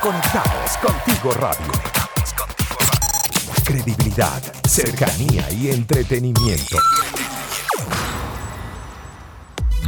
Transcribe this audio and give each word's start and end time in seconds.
Conectados 0.00 0.76
contigo 0.78 1.32
radio. 1.32 1.72
Credibilidad, 3.64 4.40
cercanía 4.66 5.50
y 5.50 5.70
entretenimiento. 5.70 6.78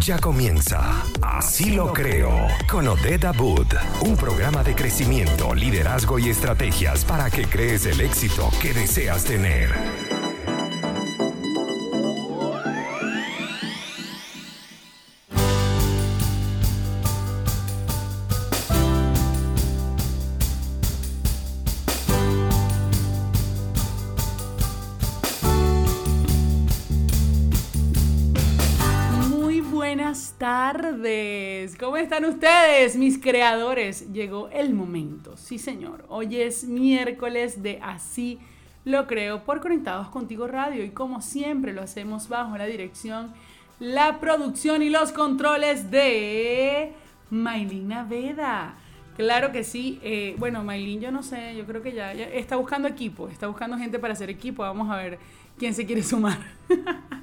Ya 0.01 0.19
comienza 0.19 1.03
Así 1.23 1.71
lo 1.71 1.93
creo 1.93 2.31
con 2.69 2.89
Odette 2.89 3.25
Abud, 3.27 3.67
un 4.03 4.17
programa 4.17 4.65
de 4.65 4.75
crecimiento, 4.75 5.55
liderazgo 5.55 6.19
y 6.19 6.29
estrategias 6.29 7.05
para 7.05 7.31
que 7.31 7.47
crees 7.47 7.87
el 7.87 8.01
éxito 8.01 8.51
que 8.61 8.75
deseas 8.75 9.25
tener. 9.25 10.20
Están 32.11 32.25
ustedes, 32.25 32.97
mis 32.97 33.19
creadores? 33.21 34.13
Llegó 34.13 34.49
el 34.49 34.75
momento. 34.75 35.37
Sí, 35.37 35.61
señor. 35.61 36.05
Hoy 36.09 36.41
es 36.41 36.65
miércoles 36.65 37.63
de 37.63 37.79
Así 37.81 38.41
lo 38.85 39.07
creo 39.07 39.45
por 39.45 39.61
Conectados 39.61 40.09
Contigo 40.09 40.49
Radio 40.49 40.85
y 40.85 40.91
como 40.91 41.23
siempre 41.23 41.73
lo 41.73 41.83
hacemos 41.83 42.29
bajo 42.29 42.59
la 42.59 42.67
dirección, 42.67 43.33
la 43.79 44.19
producción 44.19 44.83
y 44.83 44.91
los 44.91 45.13
controles 45.13 45.93
de 45.93 46.95
Maylina 47.31 48.03
Veda. 48.03 48.75
Claro 49.17 49.53
que 49.53 49.63
sí. 49.63 50.01
Eh, 50.03 50.35
bueno, 50.37 50.65
Maylin, 50.65 51.01
yo 51.01 51.13
no 51.13 51.23
sé, 51.23 51.55
yo 51.57 51.65
creo 51.65 51.81
que 51.81 51.93
ya, 51.93 52.13
ya 52.13 52.25
está 52.25 52.57
buscando 52.57 52.89
equipo, 52.89 53.29
está 53.29 53.47
buscando 53.47 53.79
gente 53.79 54.01
para 54.01 54.15
hacer 54.15 54.31
equipo. 54.31 54.65
Vamos 54.65 54.91
a 54.91 54.97
ver 54.97 55.21
quién 55.57 55.75
se 55.75 55.87
quiere 55.87 56.03
sumar. 56.03 56.41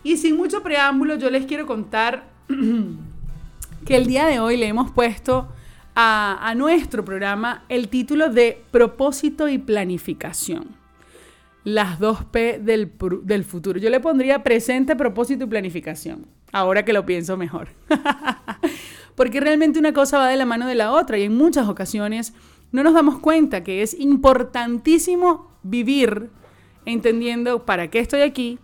Y 0.04 0.18
sin 0.18 0.36
mucho 0.36 0.62
preámbulo 0.62 1.14
yo 1.14 1.30
les 1.30 1.46
quiero 1.46 1.66
contar 1.66 2.28
que 3.86 3.96
el 3.96 4.06
día 4.06 4.26
de 4.26 4.40
hoy 4.40 4.58
le 4.58 4.66
hemos 4.66 4.90
puesto 4.90 5.48
a, 5.94 6.54
nuestro 6.56 7.04
programa 7.04 7.64
el 7.68 7.88
título 7.88 8.30
de 8.30 8.62
Propósito 8.70 9.48
y 9.48 9.58
Planificación. 9.58 10.76
Las 11.64 11.98
dos 12.00 12.24
P 12.24 12.58
del, 12.58 12.92
del, 13.22 13.44
futuro. 13.44 13.78
Yo 13.78 13.88
le 13.88 14.00
pondría 14.00 14.42
presente, 14.42 14.96
propósito 14.96 15.44
y 15.44 15.48
planificación. 15.48 16.26
Ahora 16.50 16.84
que 16.84 16.92
lo 16.92 17.06
pienso 17.06 17.36
mejor. 17.36 17.68
Porque 19.14 19.40
realmente 19.40 19.78
una 19.78 19.92
cosa 19.92 20.18
va 20.18 20.28
de 20.28 20.36
la 20.36 20.44
mano 20.44 20.66
de 20.66 20.74
la 20.74 20.90
otra 20.90 21.18
y 21.18 21.22
en 21.22 21.36
muchas 21.36 21.68
ocasiones 21.68 22.34
no 22.72 22.82
nos 22.82 22.94
damos 22.94 23.18
cuenta 23.20 23.62
que 23.62 23.82
es 23.82 23.94
importantísimo 23.94 25.52
vivir 25.62 26.30
entendiendo 26.84 27.64
para 27.64 27.88
qué 27.88 28.00
estoy 28.00 28.22
aquí. 28.22 28.58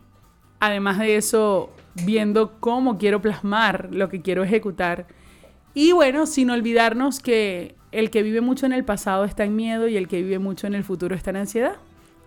Además 0.58 0.98
de 0.98 1.16
eso, 1.16 1.70
viendo 2.04 2.58
cómo 2.58 2.98
quiero 2.98 3.22
plasmar 3.22 3.90
lo 3.92 4.08
que 4.08 4.22
quiero 4.22 4.42
ejecutar 4.42 5.06
y 5.78 5.92
bueno, 5.92 6.26
sin 6.26 6.50
olvidarnos 6.50 7.20
que 7.20 7.76
el 7.92 8.10
que 8.10 8.24
vive 8.24 8.40
mucho 8.40 8.66
en 8.66 8.72
el 8.72 8.84
pasado 8.84 9.22
está 9.22 9.44
en 9.44 9.54
miedo 9.54 9.86
y 9.86 9.96
el 9.96 10.08
que 10.08 10.20
vive 10.20 10.40
mucho 10.40 10.66
en 10.66 10.74
el 10.74 10.82
futuro 10.82 11.14
está 11.14 11.30
en 11.30 11.36
ansiedad. 11.36 11.76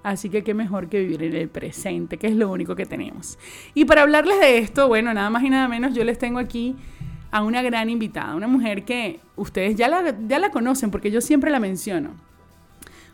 Así 0.03 0.29
que 0.29 0.41
qué 0.41 0.53
mejor 0.53 0.87
que 0.87 1.01
vivir 1.01 1.21
en 1.21 1.35
el 1.35 1.49
presente, 1.49 2.15
que 2.15 2.27
es 2.27 2.35
lo 2.37 2.49
único 2.49 2.77
que 2.77 2.85
tenemos. 2.85 3.37
Y 3.73 3.83
para 3.83 4.03
hablarles 4.03 4.39
de 4.39 4.59
esto, 4.59 4.87
bueno, 4.87 5.13
nada 5.13 5.29
más 5.29 5.43
y 5.43 5.49
nada 5.49 5.67
menos, 5.67 5.93
yo 5.93 6.05
les 6.05 6.17
tengo 6.17 6.39
aquí 6.39 6.77
a 7.29 7.43
una 7.43 7.61
gran 7.61 7.89
invitada, 7.89 8.35
una 8.35 8.47
mujer 8.47 8.85
que 8.85 9.19
ustedes 9.35 9.75
ya 9.75 9.89
la, 9.89 10.15
ya 10.29 10.39
la 10.39 10.49
conocen 10.49 10.89
porque 10.89 11.11
yo 11.11 11.19
siempre 11.19 11.51
la 11.51 11.59
menciono. 11.59 12.11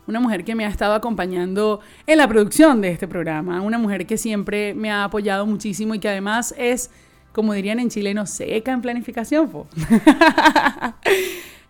Una 0.06 0.20
mujer 0.20 0.46
que 0.46 0.54
me 0.54 0.66
ha 0.66 0.70
estado 0.70 0.94
acompañando 0.94 1.80
en 2.06 2.20
la 2.20 2.28
producción 2.28 2.80
de 2.80 2.92
este 2.92 3.08
programa, 3.08 3.60
una 3.62 3.80
mujer 3.80 4.06
que 4.06 4.20
siempre 4.20 4.76
me 4.76 4.92
ha 4.92 5.04
apoyado 5.04 5.48
muchísimo 5.48 5.96
y 5.96 6.00
que 6.00 6.10
además 6.10 6.54
es 6.60 6.92
como 7.38 7.54
dirían 7.54 7.80
en 7.80 7.92
chileno, 7.92 8.26
seca 8.26 8.72
en 8.72 8.82
planificación. 8.82 9.48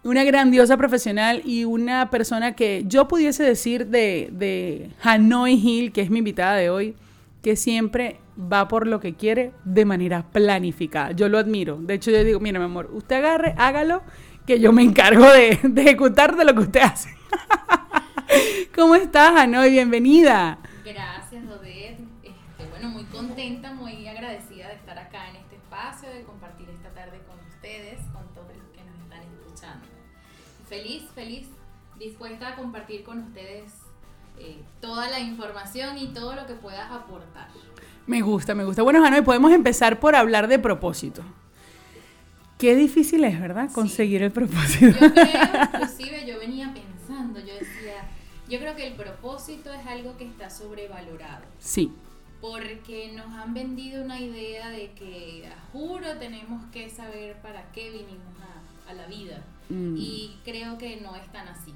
una 0.05 0.23
grandiosa 0.23 0.77
profesional 0.77 1.41
y 1.43 1.65
una 1.65 2.09
persona 2.09 2.55
que 2.55 2.85
yo 2.87 3.09
pudiese 3.09 3.43
decir 3.43 3.87
de, 3.87 4.29
de 4.31 4.91
Hanoi 5.03 5.55
Hill, 5.55 5.91
que 5.91 5.99
es 5.99 6.09
mi 6.09 6.19
invitada 6.19 6.55
de 6.55 6.69
hoy, 6.69 6.95
que 7.43 7.57
siempre 7.57 8.21
va 8.39 8.69
por 8.69 8.87
lo 8.87 9.01
que 9.01 9.15
quiere 9.15 9.51
de 9.65 9.83
manera 9.83 10.23
planificada. 10.31 11.11
Yo 11.11 11.27
lo 11.27 11.37
admiro. 11.37 11.79
De 11.81 11.95
hecho, 11.95 12.11
yo 12.11 12.23
digo, 12.23 12.39
mira, 12.39 12.59
mi 12.59 12.65
amor, 12.65 12.89
usted 12.93 13.17
agarre, 13.17 13.53
hágalo, 13.57 14.03
que 14.45 14.61
yo 14.61 14.71
me 14.71 14.83
encargo 14.83 15.29
de, 15.29 15.59
de 15.63 15.81
ejecutar 15.81 16.37
de 16.37 16.45
lo 16.45 16.53
que 16.53 16.61
usted 16.61 16.79
hace. 16.79 17.09
¿Cómo 18.73 18.95
estás, 18.95 19.35
Hanoi? 19.35 19.71
Bienvenida. 19.71 20.59
Gracias, 20.85 21.43
Odette. 21.43 21.99
Este, 22.23 22.69
bueno, 22.69 22.87
muy 22.87 23.03
contenta, 23.03 23.73
muy 23.73 24.06
Feliz, 30.77 31.03
feliz, 31.15 31.47
dispuesta 31.97 32.49
a 32.49 32.55
compartir 32.55 33.03
con 33.03 33.17
ustedes 33.17 33.73
eh, 34.37 34.61
toda 34.79 35.09
la 35.09 35.19
información 35.19 35.97
y 35.97 36.09
todo 36.09 36.35
lo 36.35 36.45
que 36.45 36.53
puedas 36.53 36.91
aportar. 36.91 37.47
Me 38.05 38.21
gusta, 38.21 38.53
me 38.53 38.63
gusta. 38.63 38.83
Bueno, 38.83 39.03
Hanoi, 39.03 39.23
podemos 39.23 39.51
empezar 39.51 39.99
por 39.99 40.15
hablar 40.15 40.47
de 40.47 40.59
propósito. 40.59 41.23
Qué 42.59 42.75
difícil 42.75 43.23
es, 43.23 43.41
¿verdad? 43.41 43.71
Conseguir 43.73 44.19
sí. 44.19 44.25
el 44.25 44.31
propósito. 44.31 44.99
Yo 45.01 45.13
creo, 45.13 45.25
inclusive 45.73 46.27
yo 46.27 46.37
venía 46.37 46.71
pensando, 46.71 47.39
yo 47.39 47.55
decía, 47.55 48.07
yo 48.47 48.59
creo 48.59 48.75
que 48.75 48.85
el 48.85 48.93
propósito 48.93 49.73
es 49.73 49.83
algo 49.87 50.15
que 50.15 50.25
está 50.25 50.51
sobrevalorado. 50.51 51.45
Sí. 51.57 51.91
Porque 52.39 53.13
nos 53.15 53.33
han 53.33 53.55
vendido 53.55 54.03
una 54.03 54.19
idea 54.19 54.69
de 54.69 54.91
que, 54.91 55.49
juro, 55.71 56.19
tenemos 56.19 56.63
que 56.71 56.87
saber 56.91 57.41
para 57.41 57.71
qué 57.71 57.89
vinimos 57.89 58.35
a, 58.87 58.91
a 58.91 58.93
la 58.93 59.07
vida. 59.07 59.43
Mm. 59.69 59.95
Y 59.97 60.37
creo 60.43 60.77
que 60.77 61.01
no 61.01 61.15
es 61.15 61.31
tan 61.31 61.47
así. 61.47 61.73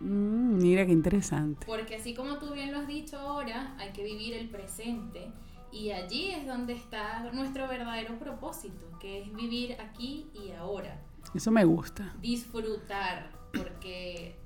Mm, 0.00 0.58
mira 0.58 0.86
qué 0.86 0.92
interesante. 0.92 1.66
Porque 1.66 1.96
así 1.96 2.14
como 2.14 2.38
tú 2.38 2.52
bien 2.52 2.72
lo 2.72 2.80
has 2.80 2.88
dicho 2.88 3.18
ahora, 3.18 3.74
hay 3.78 3.90
que 3.92 4.04
vivir 4.04 4.34
el 4.34 4.48
presente. 4.48 5.30
Y 5.72 5.90
allí 5.90 6.30
es 6.30 6.46
donde 6.46 6.74
está 6.74 7.28
nuestro 7.32 7.66
verdadero 7.66 8.18
propósito, 8.18 8.86
que 9.00 9.22
es 9.22 9.34
vivir 9.34 9.76
aquí 9.80 10.26
y 10.34 10.52
ahora. 10.52 11.00
Eso 11.34 11.50
me 11.50 11.64
gusta. 11.64 12.14
Disfrutar, 12.20 13.32
porque 13.52 14.36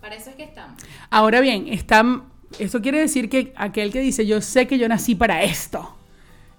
para 0.00 0.14
eso 0.14 0.30
es 0.30 0.36
que 0.36 0.44
estamos. 0.44 0.80
Ahora 1.10 1.40
bien, 1.40 1.66
están, 1.68 2.24
eso 2.58 2.80
quiere 2.80 3.00
decir 3.00 3.28
que 3.28 3.52
aquel 3.56 3.92
que 3.92 4.00
dice 4.00 4.26
yo 4.26 4.40
sé 4.40 4.66
que 4.66 4.78
yo 4.78 4.88
nací 4.88 5.14
para 5.14 5.42
esto, 5.42 5.96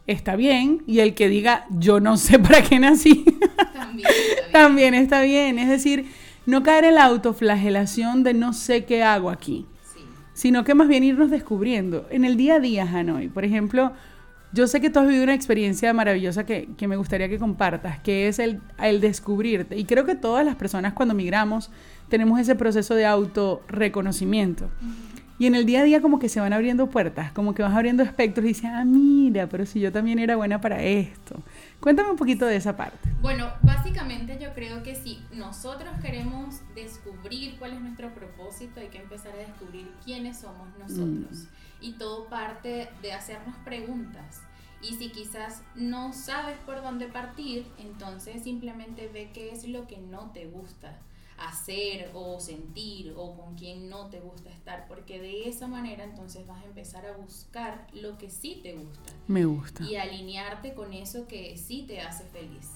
está 0.05 0.35
bien, 0.35 0.83
y 0.85 0.99
el 0.99 1.13
que 1.13 1.29
diga 1.29 1.65
yo 1.69 1.99
no 1.99 2.17
sé 2.17 2.39
para 2.39 2.61
qué 2.61 2.79
nací, 2.79 3.23
bien. 4.51 4.63
también 4.68 4.94
está 4.94 5.21
bien. 5.21 5.59
Es 5.59 5.69
decir, 5.69 6.06
no 6.45 6.63
caer 6.63 6.86
en 6.86 6.95
la 6.95 7.06
autoflagelación 7.06 8.24
de 8.24 8.33
no 8.33 8.53
sé 8.53 8.86
qué 8.86 9.03
hago 9.03 9.30
aquí, 9.30 9.65
Sí. 9.94 10.00
sino 10.33 10.63
que 10.63 10.74
más 10.75 10.88
bien 10.88 11.03
irnos 11.03 11.30
descubriendo 11.31 12.07
en 12.09 12.25
el 12.25 12.36
día 12.38 12.56
a 12.56 12.59
día, 12.59 12.83
Hanoi. 12.83 13.27
Por 13.30 13.45
ejemplo, 13.45 13.92
Yo 14.53 14.68
sé 14.68 14.81
que 14.81 14.89
tú 14.89 15.00
has 15.00 15.06
vivido 15.06 15.24
una 15.24 15.33
experiencia 15.33 15.94
maravillosa 15.94 16.45
que, 16.45 16.68
que 16.75 16.86
me 16.86 16.98
gustaría 16.98 17.30
que 17.30 17.39
compartas, 17.39 18.00
que 18.01 18.27
es 18.27 18.38
el, 18.38 18.59
el 18.83 19.00
descubrirte. 19.00 19.77
Y 19.77 19.86
creo 19.86 20.03
que 20.03 20.13
todas 20.13 20.45
las 20.45 20.56
personas 20.57 20.92
cuando 20.92 21.13
migramos 21.15 21.71
tenemos 22.09 22.38
ese 22.38 22.56
proceso 22.56 22.94
de 22.95 23.06
autorreconocimiento. 23.06 24.69
Y 25.39 25.48
en 25.48 25.56
el 25.56 25.65
día 25.65 25.80
a 25.80 25.83
día 25.83 26.01
como 26.01 26.19
que 26.19 26.27
se 26.27 26.42
van 26.42 26.51
abriendo 26.53 26.88
puertas, 26.89 27.31
como 27.31 27.56
que 27.56 27.63
vas 27.63 27.74
abriendo 27.74 28.03
espectros 28.03 28.44
y 28.44 28.50
dices, 28.50 28.65
ah, 28.65 28.83
mira, 28.86 29.48
pero 29.48 29.65
si 29.65 29.80
yo 29.80 29.92
también 29.92 30.19
era 30.19 30.36
buena 30.36 30.59
para 30.62 30.83
esto. 30.83 31.42
Cuéntame 31.81 32.11
un 32.11 32.17
poquito 32.17 32.45
de 32.45 32.57
esa 32.57 32.77
parte. 32.77 33.09
Bueno, 33.21 33.51
básicamente 33.63 34.37
yo 34.39 34.53
creo 34.53 34.83
que 34.83 34.95
si 34.95 35.19
nosotros 35.33 35.89
queremos 35.99 36.61
descubrir 36.75 37.57
cuál 37.57 37.73
es 37.73 37.81
nuestro 37.81 38.13
propósito, 38.13 38.79
hay 38.79 38.89
que 38.89 38.99
empezar 38.99 39.33
a 39.33 39.37
descubrir 39.37 39.91
quiénes 40.05 40.37
somos 40.37 40.67
nosotros. 40.77 41.31
Mm. 41.31 41.83
Y 41.83 41.93
todo 41.93 42.27
parte 42.27 42.89
de 43.01 43.13
hacernos 43.13 43.55
preguntas. 43.65 44.43
Y 44.83 44.93
si 44.95 45.09
quizás 45.09 45.63
no 45.75 46.13
sabes 46.13 46.57
por 46.65 46.83
dónde 46.83 47.07
partir, 47.07 47.65
entonces 47.79 48.43
simplemente 48.43 49.09
ve 49.11 49.31
qué 49.33 49.51
es 49.51 49.67
lo 49.67 49.87
que 49.87 49.97
no 49.97 50.31
te 50.31 50.45
gusta 50.45 50.99
hacer 51.47 52.11
o 52.13 52.39
sentir 52.39 53.13
o 53.17 53.35
con 53.35 53.55
quien 53.55 53.89
no 53.89 54.09
te 54.09 54.19
gusta 54.19 54.49
estar, 54.49 54.88
porque 54.88 55.19
de 55.19 55.49
esa 55.49 55.67
manera 55.67 56.03
entonces 56.03 56.45
vas 56.45 56.61
a 56.63 56.65
empezar 56.65 57.05
a 57.05 57.17
buscar 57.17 57.88
lo 57.93 58.17
que 58.17 58.29
sí 58.29 58.59
te 58.61 58.73
gusta. 58.73 59.13
Me 59.27 59.45
gusta. 59.45 59.83
Y 59.83 59.95
alinearte 59.95 60.73
con 60.73 60.93
eso 60.93 61.27
que 61.27 61.57
sí 61.57 61.83
te 61.88 62.01
hace 62.01 62.25
feliz. 62.25 62.69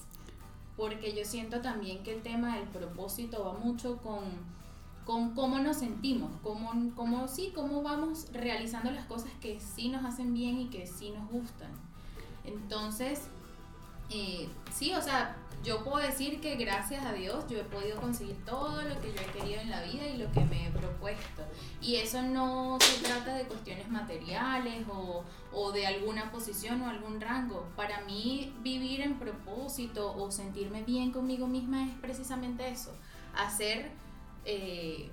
Porque 0.78 1.16
yo 1.16 1.24
siento 1.26 1.62
también 1.62 2.04
que 2.04 2.14
el 2.14 2.22
tema 2.22 2.58
del 2.58 2.68
propósito 2.68 3.46
va 3.46 3.54
mucho 3.54 3.98
con, 4.02 4.24
con 5.06 5.36
cómo 5.36 5.60
nos 5.60 5.78
sentimos, 5.78 6.32
cómo, 6.42 6.72
cómo, 6.96 7.28
sí, 7.28 7.52
cómo 7.54 7.82
vamos 7.82 8.28
realizando 8.34 8.92
las 8.92 9.06
cosas 9.06 9.32
que 9.40 9.60
sí 9.60 9.90
nos 9.90 10.04
hacen 10.04 10.34
bien 10.34 10.60
y 10.60 10.70
que 10.70 10.88
sí 10.88 11.12
nos 11.12 11.30
gustan. 11.30 11.72
Entonces, 12.44 13.30
eh, 14.10 14.48
sí, 14.72 14.94
o 14.94 15.02
sea, 15.02 15.36
yo 15.64 15.84
puedo 15.84 15.98
decir 15.98 16.40
que 16.42 16.56
gracias 16.56 17.04
a 17.04 17.14
Dios 17.14 17.46
yo 17.50 17.58
he 17.58 17.64
podido 17.64 18.00
conseguir 18.00 18.36
todo 18.46 18.84
lo 18.84 19.02
que 19.02 19.12
yo 19.14 19.20
he 19.20 19.40
querido 19.40 19.62
en 19.62 19.72
la 19.72 19.82
vida 19.82 20.08
y 20.08 20.18
lo 20.18 20.32
que 20.32 20.42
me 20.42 20.68
he 20.68 20.72
propuesto. 20.72 21.44
Y 21.82 21.96
eso 21.96 22.22
no 22.22 22.78
se 22.80 23.04
trata 23.04 23.34
de 23.34 23.46
cuestiones 23.46 23.90
materiales 23.90 24.86
o, 24.88 25.24
o 25.52 25.72
de 25.72 25.88
alguna 25.88 26.32
posición 26.32 26.82
o 26.84 26.90
algún 26.90 27.20
rango. 27.20 27.68
Para 27.76 28.02
mí 28.02 28.54
vivir 28.62 29.02
en 29.02 29.18
propósito 29.18 30.16
o 30.16 30.30
sentirme 30.32 30.84
bien 30.84 31.12
conmigo 31.12 31.48
misma 31.48 31.88
es 31.88 31.94
precisamente 32.00 32.70
eso, 32.70 32.94
hacer 33.36 33.92
eh, 34.46 35.10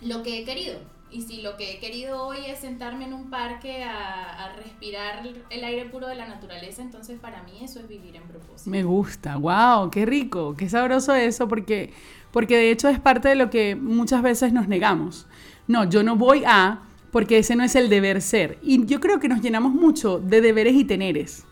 lo 0.00 0.22
que 0.22 0.40
he 0.40 0.44
querido 0.46 0.80
y 1.12 1.22
si 1.22 1.42
lo 1.42 1.56
que 1.56 1.72
he 1.72 1.78
querido 1.78 2.24
hoy 2.26 2.38
es 2.46 2.60
sentarme 2.60 3.04
en 3.04 3.14
un 3.14 3.30
parque 3.30 3.82
a, 3.82 4.54
respirar 4.56 5.22
el 5.50 5.64
aire 5.64 5.86
puro 5.86 6.06
de 6.06 6.14
la 6.14 6.26
naturaleza, 6.26 6.82
entonces 6.82 7.18
para 7.18 7.42
mí 7.42 7.52
eso 7.62 7.80
es 7.80 7.88
vivir 7.88 8.16
en 8.16 8.22
propósito. 8.24 8.70
Me 8.70 8.82
gusta, 8.82 9.36
wow, 9.36 9.90
qué 9.90 10.04
rico, 10.06 10.54
qué 10.56 10.68
sabroso 10.68 11.14
eso, 11.14 11.48
porque, 11.48 11.92
porque 12.30 12.56
de 12.56 12.70
hecho 12.70 12.88
es 12.88 12.98
parte 12.98 13.28
de 13.28 13.34
lo 13.34 13.50
que 13.50 13.76
muchas 13.76 14.22
veces 14.22 14.52
nos 14.52 14.68
negamos. 14.68 15.26
No, 15.66 15.88
yo 15.88 16.02
no 16.02 16.16
voy 16.16 16.42
a, 16.46 16.82
porque 17.10 17.38
ese 17.38 17.56
no 17.56 17.64
es 17.64 17.74
el 17.74 17.88
deber 17.88 18.20
ser. 18.22 18.58
Y 18.62 18.84
yo 18.86 19.00
creo 19.00 19.20
que 19.20 19.28
nos 19.28 19.40
llenamos 19.40 19.72
mucho 19.72 20.18
de 20.18 20.40
deberes 20.40 20.74
y 20.74 20.84
teneres. 20.84 21.44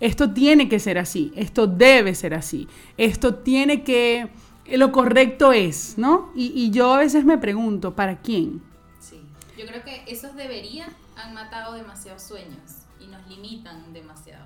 Esto 0.00 0.32
tiene 0.32 0.68
que 0.68 0.78
ser 0.78 0.98
así, 0.98 1.32
esto 1.36 1.66
debe 1.66 2.14
ser 2.14 2.34
así, 2.34 2.68
esto 2.98 3.36
tiene 3.36 3.82
que, 3.82 4.28
lo 4.72 4.92
correcto 4.92 5.52
es, 5.52 5.94
¿no? 5.96 6.30
Y, 6.34 6.52
y 6.54 6.70
yo 6.70 6.92
a 6.92 6.98
veces 6.98 7.24
me 7.24 7.38
pregunto, 7.38 7.94
¿para 7.94 8.20
quién? 8.20 8.60
Yo 9.56 9.66
creo 9.66 9.82
que 9.82 10.04
esos 10.06 10.34
deberían 10.34 10.94
han 11.16 11.34
matado 11.34 11.74
demasiados 11.74 12.22
sueños 12.22 12.82
y 13.00 13.06
nos 13.06 13.26
limitan 13.26 13.92
demasiado. 13.92 14.44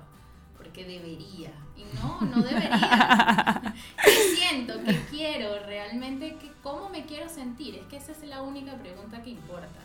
Porque 0.57 0.85
debería. 0.85 1.51
Y 1.75 1.83
no, 1.97 2.21
no 2.21 2.41
debería. 2.41 3.73
¿Qué 4.03 4.35
siento? 4.35 4.75
¿Qué 4.85 5.01
quiero? 5.09 5.59
Realmente, 5.65 6.37
¿qué, 6.39 6.51
¿cómo 6.61 6.89
me 6.89 7.05
quiero 7.05 7.27
sentir? 7.29 7.75
Es 7.75 7.87
que 7.87 7.97
esa 7.97 8.11
es 8.11 8.23
la 8.23 8.41
única 8.41 8.75
pregunta 8.75 9.23
que 9.23 9.31
importa. 9.31 9.79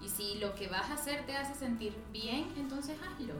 Y 0.00 0.08
si 0.08 0.36
lo 0.38 0.54
que 0.54 0.66
vas 0.66 0.90
a 0.90 0.94
hacer 0.94 1.24
te 1.26 1.36
hace 1.36 1.54
sentir 1.54 1.94
bien, 2.12 2.52
entonces 2.56 2.98
hazlo. 3.00 3.34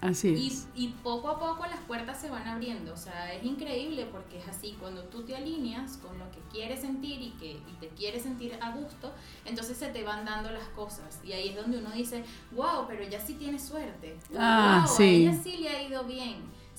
Así 0.00 0.46
es. 0.46 0.68
Y, 0.74 0.88
poco 1.02 1.28
a 1.28 1.38
poco 1.38 1.66
las 1.66 1.80
puertas 1.80 2.18
se 2.20 2.30
van 2.30 2.48
abriendo. 2.48 2.94
O 2.94 2.96
sea, 2.96 3.34
es 3.34 3.44
increíble 3.44 4.06
porque 4.10 4.38
es 4.38 4.48
así. 4.48 4.76
Cuando 4.80 5.02
tú 5.04 5.22
te 5.24 5.36
alineas 5.36 5.98
con 5.98 6.18
lo 6.18 6.30
que 6.30 6.38
quieres 6.50 6.80
sentir 6.80 7.20
y 7.20 7.30
que 7.32 7.60
te 7.80 7.88
quieres 7.88 8.22
sentir 8.22 8.56
a 8.60 8.72
gusto, 8.72 9.12
entonces 9.44 9.76
se 9.76 9.88
te 9.88 10.02
van 10.02 10.24
dando 10.24 10.50
las 10.50 10.68
cosas. 10.68 11.20
Y 11.22 11.32
ahí 11.32 11.50
es 11.50 11.56
donde 11.56 11.78
uno 11.78 11.90
dice, 11.90 12.24
wow, 12.52 12.86
pero 12.88 13.02
ella 13.02 13.20
sí 13.20 13.34
tiene 13.34 13.58
suerte. 13.58 14.16
Ah, 14.38 14.84
wow, 14.86 14.96
sí. 14.96 15.02
a 15.02 15.30
ella 15.30 15.42
sí 15.42 15.56
le 15.58 15.68
ha 15.68 15.82
ido 15.82 16.04
bien. 16.04 16.36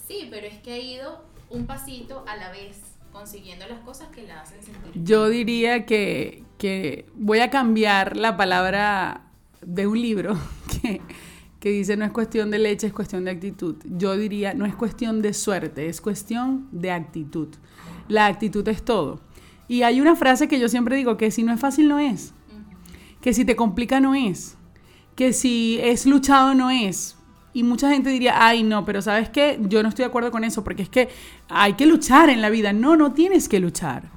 Sí, 0.08 0.28
pero 0.32 0.48
es 0.48 0.58
que 0.60 0.74
ha 0.74 0.80
ido 0.80 1.24
un 1.50 1.68
pasito 1.68 2.24
a 2.28 2.36
la 2.38 2.52
vez 2.52 2.80
consiguiendo 3.12 3.68
las 3.68 3.80
cosas 3.82 4.08
que 4.10 4.24
la 4.24 4.42
hacen 4.42 4.64
sentir. 4.64 4.92
Yo 5.04 5.30
diría 5.30 5.86
que, 5.86 6.44
que 6.58 7.06
voy 7.14 7.40
a 7.40 7.50
cambiar 7.50 8.18
la 8.18 8.36
palabra 8.36 9.28
de 9.62 9.86
un 9.86 10.02
libro 10.02 10.36
que 10.82 11.02
que 11.62 11.70
dice 11.70 11.96
no 11.96 12.04
es 12.04 12.12
cuestión 12.12 12.50
de 12.50 12.58
leche, 12.58 12.88
es 12.88 12.94
cuestión 12.94 13.24
de 13.24 13.32
actitud. 13.32 13.76
Yo 13.86 14.18
diría, 14.18 14.56
no 14.56 14.66
es 14.66 14.74
cuestión 14.74 15.22
de 15.22 15.32
suerte, 15.34 15.88
es 15.88 16.02
cuestión 16.02 16.68
de 16.72 16.90
actitud. 16.90 17.50
La 18.08 18.26
actitud 18.26 18.68
es 18.68 18.84
todo. 18.84 19.22
Y 19.68 19.84
hay 19.84 20.02
una 20.02 20.16
frase 20.16 20.48
que 20.48 20.60
yo 20.60 20.68
siempre 20.68 20.96
digo, 20.96 21.18
que 21.18 21.30
si 21.30 21.44
no 21.44 21.54
es 21.54 21.60
fácil, 21.60 21.88
no 21.88 22.00
es. 22.00 22.34
Que 23.22 23.34
si 23.34 23.46
te 23.46 23.56
complica, 23.56 24.00
no 24.00 24.16
es. 24.16 24.58
Que 25.16 25.34
si 25.34 25.80
es 25.84 26.08
luchado, 26.08 26.56
no 26.56 26.72
es. 26.72 27.16
Y 27.54 27.62
mucha 27.62 27.92
gente 27.92 28.10
diría, 28.10 28.44
ay, 28.44 28.64
no, 28.64 28.84
pero 28.84 29.04
¿sabes 29.04 29.30
qué? 29.30 29.60
Yo 29.62 29.84
no 29.84 29.90
estoy 29.90 30.04
de 30.04 30.10
acuerdo 30.10 30.32
con 30.32 30.44
eso, 30.44 30.64
porque 30.64 30.82
es 30.82 30.90
que 30.90 31.10
hay 31.48 31.74
que 31.74 31.86
luchar 31.86 32.32
en 32.32 32.42
la 32.42 32.50
vida. 32.50 32.74
No, 32.74 32.98
no 32.98 33.14
tienes 33.14 33.48
que 33.48 33.60
luchar. 33.60 34.10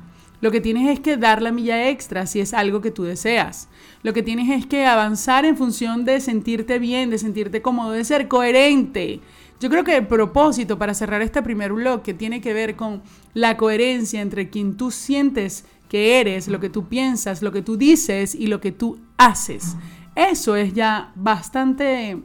Lo 0.44 0.50
que 0.50 0.61
tienes 0.61 0.91
es 0.91 1.00
que 1.00 1.17
dar 1.17 1.41
la 1.41 1.52
milla 1.52 1.88
extra 1.88 2.26
si 2.26 2.38
es 2.38 2.52
algo 2.52 2.82
que 2.82 2.91
tú 2.91 3.05
deseas. 3.05 3.67
Lo 4.02 4.12
que 4.12 4.23
tienes 4.23 4.50
es 4.50 4.67
que 4.67 4.85
avanzar 4.85 5.46
en 5.46 5.56
función 5.56 6.05
de 6.05 6.20
sentirte 6.20 6.79
bien, 6.79 7.08
de 7.08 7.17
sentirte 7.17 7.62
cómodo, 7.62 7.93
de 7.93 8.05
ser 8.05 8.29
coherente. 8.29 9.20
Yo 9.58 9.70
creo 9.70 9.85
que 9.85 9.96
el 9.96 10.06
propósito 10.06 10.76
para 10.76 10.93
cerrar 10.93 11.23
este 11.23 11.41
primer 11.41 11.73
bloque 11.73 12.12
tiene 12.12 12.43
que 12.43 12.52
ver 12.52 12.76
con 12.76 13.02
la 13.32 13.56
coherencia 13.56 14.20
entre 14.20 14.50
quien 14.50 14.76
tú 14.76 14.91
sientes 14.91 15.64
que 15.88 16.20
eres, 16.20 16.46
lo 16.46 16.61
que 16.61 16.69
tú 16.69 16.88
piensas, 16.88 17.41
lo 17.41 17.50
que 17.50 17.62
tú 17.62 17.79
dices 17.79 18.35
y 18.35 18.49
lo 18.49 18.61
que 18.61 18.70
tú 18.70 18.99
haces. 19.17 19.76
Eso 20.14 20.56
es 20.56 20.75
ya 20.75 21.11
bastante, 21.14 22.19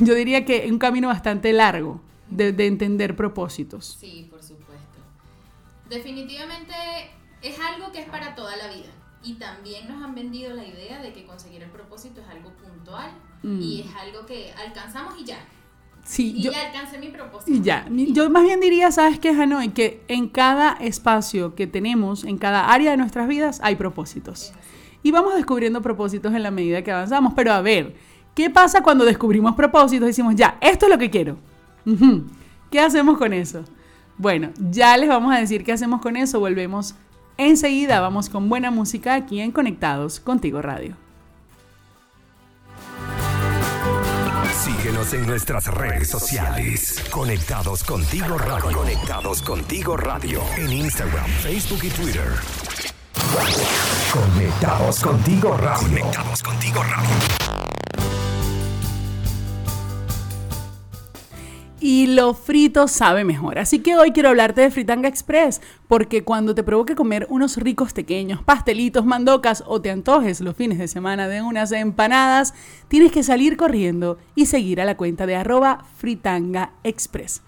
yo 0.00 0.14
diría 0.14 0.46
que 0.46 0.66
un 0.70 0.78
camino 0.78 1.08
bastante 1.08 1.52
largo 1.52 2.00
de, 2.30 2.52
de 2.52 2.66
entender 2.66 3.14
propósitos. 3.14 3.98
Sí, 4.00 4.28
por 4.30 4.42
supuesto. 4.42 4.64
Definitivamente 5.90 6.72
es 7.44 7.60
algo 7.60 7.92
que 7.92 8.00
es 8.00 8.08
para 8.08 8.34
toda 8.34 8.56
la 8.56 8.68
vida. 8.68 8.90
Y 9.22 9.34
también 9.34 9.86
nos 9.86 10.02
han 10.02 10.14
vendido 10.14 10.54
la 10.54 10.64
idea 10.64 11.00
de 11.00 11.12
que 11.12 11.24
conseguir 11.24 11.62
el 11.62 11.70
propósito 11.70 12.20
es 12.20 12.28
algo 12.28 12.50
puntual 12.50 13.10
mm. 13.42 13.60
y 13.60 13.82
es 13.82 13.94
algo 13.94 14.26
que 14.26 14.52
alcanzamos 14.52 15.14
y 15.20 15.24
ya. 15.24 15.38
Sí, 16.04 16.34
y 16.36 16.42
yo, 16.42 16.52
ya 16.52 16.66
alcancé 16.66 16.98
mi 16.98 17.08
propósito. 17.08 17.56
Y 17.56 17.62
ya. 17.62 17.86
Yo 17.88 18.28
más 18.28 18.42
bien 18.42 18.60
diría, 18.60 18.90
¿sabes 18.92 19.18
qué, 19.18 19.30
Hanoi? 19.30 19.70
Que 19.70 20.04
en 20.08 20.28
cada 20.28 20.72
espacio 20.72 21.54
que 21.54 21.66
tenemos, 21.66 22.24
en 22.24 22.36
cada 22.36 22.70
área 22.70 22.90
de 22.90 22.96
nuestras 22.98 23.26
vidas, 23.26 23.60
hay 23.62 23.76
propósitos. 23.76 24.52
Y 25.02 25.10
vamos 25.10 25.34
descubriendo 25.34 25.80
propósitos 25.80 26.34
en 26.34 26.42
la 26.42 26.50
medida 26.50 26.82
que 26.82 26.92
avanzamos. 26.92 27.32
Pero 27.34 27.52
a 27.52 27.62
ver, 27.62 27.94
¿qué 28.34 28.50
pasa 28.50 28.82
cuando 28.82 29.06
descubrimos 29.06 29.54
propósitos? 29.54 30.06
Decimos, 30.06 30.34
ya, 30.34 30.58
esto 30.60 30.86
es 30.86 30.92
lo 30.92 30.98
que 30.98 31.10
quiero. 31.10 31.38
¿Qué 32.70 32.80
hacemos 32.80 33.16
con 33.16 33.32
eso? 33.32 33.64
Bueno, 34.18 34.50
ya 34.58 34.96
les 34.96 35.08
vamos 35.08 35.34
a 35.34 35.38
decir 35.38 35.64
qué 35.64 35.72
hacemos 35.72 36.00
con 36.02 36.16
eso. 36.16 36.38
Volvemos 36.38 36.94
Enseguida 37.36 38.00
vamos 38.00 38.28
con 38.28 38.48
buena 38.48 38.70
música 38.70 39.14
aquí 39.14 39.40
en 39.40 39.50
Conectados 39.50 40.20
Contigo 40.20 40.62
Radio. 40.62 40.96
Síguenos 44.64 45.12
en 45.14 45.26
nuestras 45.26 45.66
redes 45.66 46.08
sociales. 46.08 47.04
Conectados 47.10 47.82
Contigo 47.82 48.38
Radio. 48.38 48.78
Conectados 48.78 49.42
Contigo 49.42 49.96
Radio. 49.96 50.40
En 50.56 50.72
Instagram, 50.72 51.26
Facebook 51.26 51.80
y 51.82 51.88
Twitter. 51.90 52.28
Conectados 54.12 55.00
Contigo 55.00 55.56
Radio. 55.56 55.88
Conectados 55.88 56.42
Contigo 56.42 56.82
Radio. 56.82 57.53
Y 61.84 62.06
lo 62.06 62.32
frito 62.32 62.88
sabe 62.88 63.24
mejor. 63.24 63.58
Así 63.58 63.80
que 63.80 63.94
hoy 63.94 64.12
quiero 64.12 64.30
hablarte 64.30 64.62
de 64.62 64.70
Fritanga 64.70 65.06
Express, 65.06 65.60
porque 65.86 66.24
cuando 66.24 66.54
te 66.54 66.62
provoque 66.62 66.94
comer 66.94 67.26
unos 67.28 67.58
ricos 67.58 67.92
pequeños, 67.92 68.42
pastelitos, 68.42 69.04
mandocas 69.04 69.62
o 69.66 69.82
te 69.82 69.90
antojes 69.90 70.40
los 70.40 70.56
fines 70.56 70.78
de 70.78 70.88
semana 70.88 71.28
de 71.28 71.42
unas 71.42 71.72
empanadas, 71.72 72.54
tienes 72.88 73.12
que 73.12 73.22
salir 73.22 73.58
corriendo 73.58 74.16
y 74.34 74.46
seguir 74.46 74.80
a 74.80 74.86
la 74.86 74.96
cuenta 74.96 75.26
de 75.26 75.36
arroba 75.36 75.84
Fritanga 75.98 76.72
Express. 76.84 77.42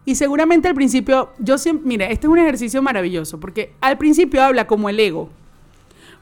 Y 0.05 0.15
seguramente 0.15 0.67
al 0.67 0.75
principio, 0.75 1.31
yo 1.39 1.57
siempre, 1.57 1.87
mira, 1.87 2.05
este 2.07 2.27
es 2.27 2.31
un 2.31 2.39
ejercicio 2.39 2.81
maravilloso, 2.81 3.39
porque 3.39 3.73
al 3.81 3.97
principio 3.97 4.43
habla 4.43 4.67
como 4.67 4.89
el 4.89 4.99
ego. 4.99 5.29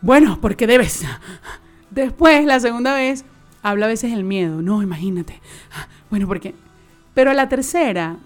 Bueno, 0.01 0.39
porque 0.41 0.67
debes. 0.67 1.05
Después, 1.91 2.45
la 2.45 2.59
segunda 2.59 2.93
vez, 2.93 3.25
habla 3.63 3.85
a 3.85 3.89
veces 3.89 4.13
el 4.13 4.23
miedo. 4.23 4.61
No, 4.61 4.83
imagínate. 4.83 5.41
Bueno, 6.09 6.27
porque... 6.27 6.53
Pero 7.15 7.31
a 7.31 7.33
la 7.33 7.49
tercera, 7.49 8.17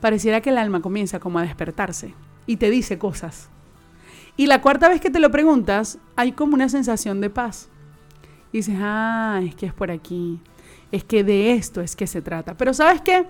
pareciera 0.00 0.40
que 0.40 0.48
el 0.48 0.56
alma 0.56 0.80
comienza 0.80 1.20
como 1.20 1.38
a 1.38 1.42
despertarse 1.42 2.14
y 2.46 2.56
te 2.56 2.70
dice 2.70 2.98
cosas. 2.98 3.50
Y 4.36 4.46
la 4.46 4.62
cuarta 4.62 4.88
vez 4.88 5.00
que 5.00 5.10
te 5.10 5.20
lo 5.20 5.30
preguntas, 5.30 5.98
hay 6.16 6.32
como 6.32 6.54
una 6.54 6.68
sensación 6.68 7.20
de 7.20 7.28
paz. 7.28 7.68
Y 8.52 8.58
dices, 8.58 8.76
ah, 8.80 9.40
es 9.44 9.54
que 9.54 9.66
es 9.66 9.74
por 9.74 9.90
aquí. 9.90 10.40
Es 10.90 11.04
que 11.04 11.24
de 11.24 11.52
esto 11.52 11.80
es 11.80 11.96
que 11.96 12.06
se 12.06 12.22
trata. 12.22 12.56
Pero 12.56 12.72
¿sabes 12.72 13.00
qué? 13.00 13.26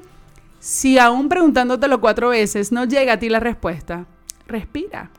Si 0.60 0.98
aún 0.98 1.28
preguntándotelo 1.28 2.00
cuatro 2.00 2.28
veces 2.28 2.70
no 2.70 2.84
llega 2.84 3.14
a 3.14 3.18
ti 3.18 3.28
la 3.28 3.40
respuesta, 3.40 4.06
respira. 4.46 5.10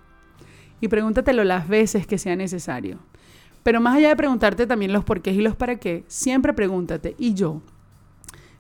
Y 0.80 0.88
pregúntatelo 0.88 1.44
las 1.44 1.68
veces 1.68 2.08
que 2.08 2.18
sea 2.18 2.36
necesario. 2.36 3.00
Pero 3.64 3.80
más 3.80 3.96
allá 3.96 4.10
de 4.10 4.16
preguntarte 4.16 4.68
también 4.68 4.94
los 4.94 5.04
porqués 5.04 5.36
y 5.36 5.42
los 5.42 5.56
para 5.56 5.80
qué, 5.80 6.04
siempre 6.08 6.54
pregúntate, 6.54 7.16
¿y 7.18 7.34
yo? 7.34 7.62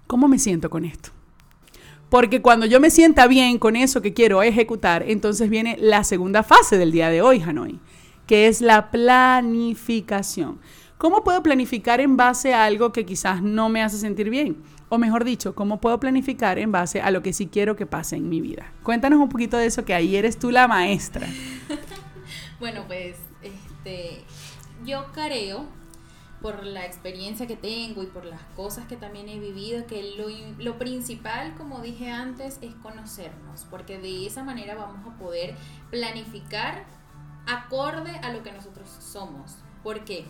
¿Cómo 0.07 0.27
me 0.27 0.39
siento 0.39 0.69
con 0.69 0.85
esto? 0.85 1.09
Porque 2.09 2.41
cuando 2.41 2.65
yo 2.65 2.79
me 2.79 2.89
sienta 2.89 3.27
bien 3.27 3.57
con 3.57 3.75
eso 3.75 4.01
que 4.01 4.13
quiero 4.13 4.43
ejecutar, 4.43 5.03
entonces 5.07 5.49
viene 5.49 5.77
la 5.79 6.03
segunda 6.03 6.43
fase 6.43 6.77
del 6.77 6.91
día 6.91 7.09
de 7.09 7.21
hoy, 7.21 7.41
Hanoi, 7.41 7.79
que 8.27 8.47
es 8.47 8.61
la 8.61 8.91
planificación. 8.91 10.59
¿Cómo 10.99 11.23
puedo 11.23 11.43
planificar 11.43 11.99
en 11.99 12.15
base 12.15 12.53
a 12.53 12.65
algo 12.65 12.93
que 12.93 13.05
quizás 13.05 13.41
no 13.41 13.67
me 13.67 13.81
hace 13.81 13.97
sentir 13.97 14.29
bien? 14.29 14.57
O 14.89 14.99
mejor 14.99 15.23
dicho, 15.23 15.55
¿cómo 15.55 15.81
puedo 15.81 15.99
planificar 15.99 16.59
en 16.59 16.71
base 16.71 17.01
a 17.01 17.09
lo 17.09 17.23
que 17.23 17.33
sí 17.33 17.47
quiero 17.47 17.75
que 17.75 17.87
pase 17.87 18.15
en 18.15 18.29
mi 18.29 18.41
vida? 18.41 18.71
Cuéntanos 18.83 19.19
un 19.19 19.27
poquito 19.27 19.57
de 19.57 19.65
eso, 19.65 19.83
que 19.83 19.95
ahí 19.95 20.15
eres 20.15 20.37
tú 20.37 20.51
la 20.51 20.67
maestra. 20.67 21.27
bueno, 22.59 22.83
pues 22.85 23.17
este, 23.41 24.23
yo 24.85 25.11
creo 25.13 25.65
por 26.41 26.65
la 26.65 26.85
experiencia 26.85 27.47
que 27.47 27.55
tengo 27.55 28.03
y 28.03 28.07
por 28.07 28.25
las 28.25 28.41
cosas 28.55 28.85
que 28.87 28.97
también 28.97 29.29
he 29.29 29.39
vivido, 29.39 29.87
que 29.87 30.13
lo, 30.17 30.27
lo, 30.59 30.77
principal, 30.77 31.55
como 31.55 31.79
dije 31.79 32.11
antes, 32.11 32.59
es 32.61 32.75
conocernos, 32.75 33.65
porque 33.69 33.97
de 33.97 34.25
esa 34.25 34.43
manera 34.43 34.75
vamos 34.75 35.07
a 35.07 35.17
poder 35.17 35.55
planificar 35.89 36.83
acorde 37.47 38.11
a 38.17 38.33
lo 38.33 38.43
que 38.43 38.51
nosotros 38.51 38.89
somos. 38.89 39.55
¿Por 39.83 40.03
qué? 40.03 40.25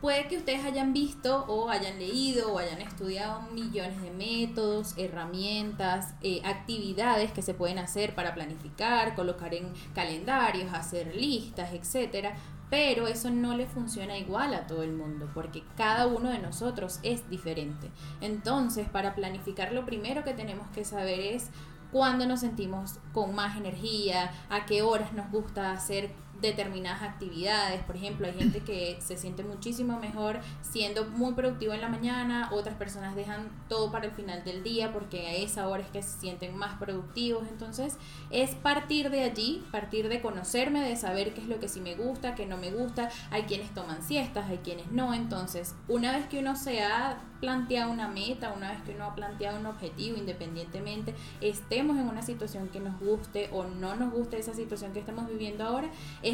Puede 0.00 0.28
que 0.28 0.38
ustedes 0.38 0.64
hayan 0.64 0.94
visto 0.94 1.44
o 1.46 1.68
hayan 1.68 1.98
leído 1.98 2.54
o 2.54 2.58
hayan 2.58 2.80
estudiado 2.80 3.42
millones 3.52 4.00
de 4.00 4.10
métodos, 4.10 4.94
herramientas, 4.96 6.14
eh, 6.22 6.40
actividades 6.44 7.32
que 7.32 7.42
se 7.42 7.52
pueden 7.52 7.78
hacer 7.78 8.14
para 8.14 8.34
planificar, 8.34 9.14
colocar 9.14 9.52
en 9.52 9.72
calendarios, 9.94 10.72
hacer 10.72 11.14
listas, 11.14 11.72
etcétera 11.74 12.34
pero 12.70 13.08
eso 13.08 13.30
no 13.30 13.56
le 13.56 13.66
funciona 13.66 14.16
igual 14.16 14.54
a 14.54 14.68
todo 14.68 14.84
el 14.84 14.92
mundo, 14.92 15.28
porque 15.34 15.64
cada 15.76 16.06
uno 16.06 16.30
de 16.30 16.38
nosotros 16.38 17.00
es 17.02 17.28
diferente. 17.28 17.90
Entonces, 18.20 18.88
para 18.88 19.16
planificar 19.16 19.72
lo 19.72 19.84
primero 19.84 20.22
que 20.22 20.34
tenemos 20.34 20.68
que 20.70 20.84
saber 20.84 21.18
es 21.18 21.50
cuándo 21.90 22.26
nos 22.26 22.40
sentimos 22.40 23.00
con 23.12 23.34
más 23.34 23.56
energía, 23.56 24.30
a 24.48 24.66
qué 24.66 24.82
horas 24.82 25.12
nos 25.12 25.30
gusta 25.32 25.72
hacer 25.72 26.10
determinadas 26.40 27.02
actividades. 27.02 27.82
Por 27.84 27.96
ejemplo, 27.96 28.26
hay 28.26 28.34
gente 28.34 28.60
que 28.60 28.98
se 29.00 29.16
siente 29.16 29.44
muchísimo 29.44 29.98
mejor 29.98 30.40
siendo 30.62 31.04
muy 31.06 31.34
productivo 31.34 31.72
en 31.72 31.80
la 31.80 31.88
mañana, 31.88 32.50
otras 32.52 32.76
personas 32.76 33.14
dejan 33.14 33.48
todo 33.68 33.90
para 33.90 34.06
el 34.06 34.12
final 34.12 34.44
del 34.44 34.62
día 34.62 34.92
porque 34.92 35.26
a 35.26 35.34
esa 35.34 35.68
hora 35.68 35.82
es 35.82 35.88
que 35.88 36.02
se 36.02 36.18
sienten 36.18 36.56
más 36.56 36.78
productivos. 36.78 37.46
Entonces, 37.48 37.96
es 38.30 38.54
partir 38.54 39.10
de 39.10 39.22
allí, 39.22 39.64
partir 39.70 40.08
de 40.08 40.20
conocerme, 40.20 40.80
de 40.80 40.96
saber 40.96 41.34
qué 41.34 41.40
es 41.40 41.48
lo 41.48 41.60
que 41.60 41.68
sí 41.68 41.80
me 41.80 41.94
gusta, 41.94 42.34
qué 42.34 42.46
no 42.46 42.56
me 42.56 42.70
gusta. 42.70 43.10
Hay 43.30 43.42
quienes 43.44 43.72
toman 43.74 44.02
siestas, 44.02 44.48
hay 44.48 44.58
quienes 44.58 44.90
no. 44.92 45.14
Entonces, 45.14 45.74
una 45.88 46.12
vez 46.12 46.26
que 46.26 46.38
uno 46.38 46.56
se 46.56 46.82
ha 46.82 47.20
planteado 47.40 47.90
una 47.90 48.06
meta, 48.06 48.52
una 48.54 48.70
vez 48.70 48.82
que 48.82 48.94
uno 48.94 49.04
ha 49.06 49.14
planteado 49.14 49.58
un 49.58 49.66
objetivo, 49.66 50.16
independientemente 50.16 51.14
estemos 51.40 51.98
en 51.98 52.06
una 52.06 52.22
situación 52.22 52.68
que 52.68 52.80
nos 52.80 53.00
guste 53.00 53.48
o 53.52 53.64
no 53.64 53.96
nos 53.96 54.12
guste 54.12 54.38
esa 54.38 54.54
situación 54.54 54.92
que 54.92 55.00
estamos 55.00 55.26
viviendo 55.26 55.64
ahora, 55.64 55.88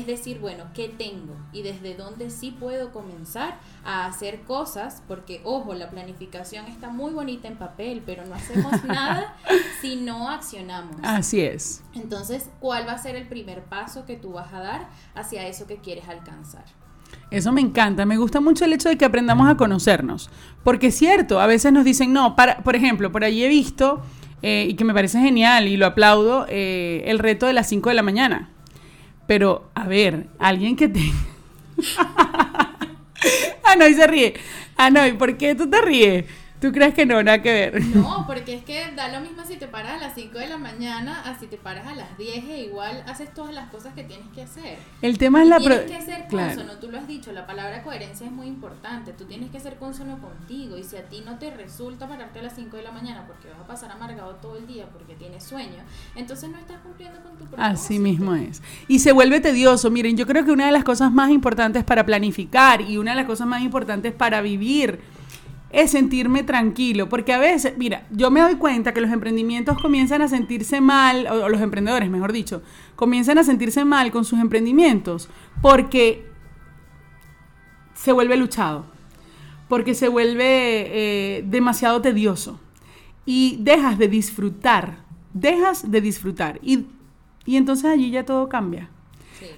decir, 0.04 0.40
bueno, 0.40 0.64
¿qué 0.74 0.88
tengo? 0.88 1.36
Y 1.52 1.62
desde 1.62 1.94
dónde 1.94 2.28
sí 2.30 2.50
puedo 2.50 2.92
comenzar 2.92 3.58
a 3.84 4.06
hacer 4.06 4.40
cosas, 4.40 5.02
porque 5.06 5.40
ojo, 5.44 5.74
la 5.74 5.88
planificación 5.90 6.66
está 6.66 6.88
muy 6.88 7.12
bonita 7.12 7.46
en 7.46 7.56
papel, 7.56 8.02
pero 8.04 8.26
no 8.26 8.34
hacemos 8.34 8.84
nada 8.84 9.36
si 9.80 9.94
no 9.94 10.28
accionamos. 10.28 10.96
Así 11.02 11.40
es. 11.40 11.82
Entonces, 11.94 12.50
¿cuál 12.58 12.86
va 12.86 12.92
a 12.92 12.98
ser 12.98 13.14
el 13.14 13.28
primer 13.28 13.62
paso 13.62 14.04
que 14.04 14.16
tú 14.16 14.32
vas 14.32 14.52
a 14.52 14.58
dar 14.58 14.88
hacia 15.14 15.46
eso 15.46 15.68
que 15.68 15.76
quieres 15.76 16.08
alcanzar? 16.08 16.64
Eso 17.30 17.52
me 17.52 17.60
encanta, 17.60 18.04
me 18.04 18.16
gusta 18.16 18.40
mucho 18.40 18.64
el 18.64 18.72
hecho 18.72 18.88
de 18.88 18.98
que 18.98 19.04
aprendamos 19.04 19.48
a 19.48 19.56
conocernos, 19.56 20.28
porque 20.64 20.88
es 20.88 20.96
cierto, 20.96 21.40
a 21.40 21.46
veces 21.46 21.72
nos 21.72 21.84
dicen, 21.84 22.12
no, 22.12 22.36
para, 22.36 22.58
por 22.58 22.76
ejemplo, 22.76 23.12
por 23.12 23.24
ahí 23.24 23.44
he 23.44 23.48
visto, 23.48 24.02
eh, 24.42 24.66
y 24.68 24.74
que 24.74 24.84
me 24.84 24.94
parece 24.94 25.20
genial 25.20 25.66
y 25.66 25.76
lo 25.76 25.86
aplaudo, 25.86 26.46
eh, 26.48 27.04
el 27.06 27.18
reto 27.18 27.46
de 27.46 27.52
las 27.52 27.68
5 27.68 27.88
de 27.88 27.94
la 27.94 28.02
mañana. 28.02 28.50
Pero, 29.26 29.70
a 29.74 29.86
ver, 29.86 30.26
alguien 30.38 30.76
que 30.76 30.88
tenga... 30.88 31.14
ah, 33.64 33.76
no, 33.76 33.86
y 33.86 33.94
se 33.94 34.06
ríe. 34.06 34.34
Ah, 34.76 34.90
no, 34.90 35.06
¿y 35.06 35.12
por 35.12 35.36
qué 35.36 35.54
tú 35.54 35.68
te 35.68 35.80
ríes? 35.80 36.24
¿Tú 36.60 36.72
crees 36.72 36.94
que 36.94 37.04
no? 37.04 37.22
Nada 37.22 37.42
que 37.42 37.52
ver. 37.52 37.84
No, 37.96 38.24
porque 38.26 38.54
es 38.54 38.64
que 38.64 38.92
da 38.94 39.08
lo 39.08 39.20
mismo 39.20 39.44
si 39.44 39.56
te 39.56 39.66
paras 39.66 39.92
a 39.92 40.06
las 40.06 40.14
5 40.14 40.38
de 40.38 40.48
la 40.48 40.56
mañana 40.56 41.22
a 41.22 41.38
si 41.38 41.46
te 41.46 41.58
paras 41.58 41.86
a 41.86 41.94
las 41.94 42.16
10 42.16 42.44
e 42.44 42.60
igual 42.64 43.02
haces 43.06 43.32
todas 43.34 43.54
las 43.54 43.68
cosas 43.70 43.94
que 43.94 44.04
tienes 44.04 44.26
que 44.34 44.42
hacer. 44.42 44.78
El 45.02 45.18
tema 45.18 45.42
es 45.42 45.48
la... 45.48 45.58
Tienes 45.58 45.82
que 45.82 46.00
ser 46.00 46.26
consono, 46.28 46.78
tú 46.78 46.90
lo 46.90 46.98
has 46.98 47.06
dicho, 47.06 47.32
la 47.32 47.46
palabra 47.46 47.82
coherencia 47.82 48.26
es 48.26 48.32
muy 48.32 48.46
importante. 48.46 49.12
Tú 49.12 49.24
tienes 49.24 49.50
que 49.50 49.60
ser 49.60 49.76
consono 49.76 50.18
contigo 50.18 50.78
y 50.78 50.84
si 50.84 50.96
a 50.96 51.02
ti 51.04 51.22
no 51.24 51.38
te 51.38 51.50
resulta 51.50 52.08
pararte 52.08 52.38
a 52.38 52.42
las 52.42 52.54
5 52.54 52.76
de 52.76 52.82
la 52.82 52.92
mañana 52.92 53.24
porque 53.26 53.48
vas 53.48 53.60
a 53.60 53.66
pasar 53.66 53.92
amargado 53.92 54.36
todo 54.36 54.56
el 54.56 54.66
día 54.66 54.86
porque 54.92 55.14
tienes 55.14 55.44
sueño, 55.44 55.82
entonces 56.14 56.48
no 56.50 56.58
estás 56.58 56.78
cumpliendo 56.78 57.20
con 57.20 57.32
tu 57.32 57.44
propósito. 57.44 57.62
Así 57.62 57.98
mismo 57.98 58.34
es. 58.34 58.62
Y 58.88 59.00
se 59.00 59.12
vuelve 59.12 59.40
tedioso. 59.40 59.90
Miren, 59.90 60.16
yo 60.16 60.26
creo 60.26 60.44
que 60.44 60.52
una 60.52 60.66
de 60.66 60.72
las 60.72 60.84
cosas 60.84 61.12
más 61.12 61.30
importantes 61.30 61.84
para 61.84 62.06
planificar 62.06 62.80
y 62.80 62.96
una 62.96 63.10
de 63.10 63.16
las 63.16 63.26
cosas 63.26 63.46
más 63.46 63.62
importantes 63.62 64.14
para 64.14 64.40
vivir 64.40 65.00
es 65.70 65.90
sentirme 65.90 66.42
tranquilo, 66.42 67.08
porque 67.08 67.32
a 67.32 67.38
veces, 67.38 67.74
mira, 67.76 68.06
yo 68.10 68.30
me 68.30 68.40
doy 68.40 68.54
cuenta 68.56 68.94
que 68.94 69.00
los 69.00 69.10
emprendimientos 69.10 69.80
comienzan 69.80 70.22
a 70.22 70.28
sentirse 70.28 70.80
mal, 70.80 71.26
o, 71.26 71.48
los 71.48 71.60
emprendedores, 71.60 72.08
mejor 72.08 72.32
dicho, 72.32 72.62
comienzan 72.94 73.38
a 73.38 73.44
sentirse 73.44 73.84
mal 73.84 74.10
con 74.10 74.24
sus 74.24 74.38
emprendimientos, 74.38 75.28
porque 75.60 76.26
se 77.94 78.12
vuelve 78.12 78.36
luchado, 78.36 78.86
porque 79.68 79.94
se 79.94 80.08
vuelve 80.08 80.44
eh, 80.46 81.44
demasiado 81.46 82.00
tedioso 82.00 82.60
y 83.24 83.58
dejas 83.60 83.98
de 83.98 84.08
disfrutar, 84.08 84.98
dejas 85.34 85.90
de 85.90 86.00
disfrutar 86.00 86.60
y, 86.62 86.86
y 87.44 87.56
entonces 87.56 87.86
allí 87.86 88.10
ya 88.10 88.24
todo 88.24 88.48
cambia. 88.48 88.88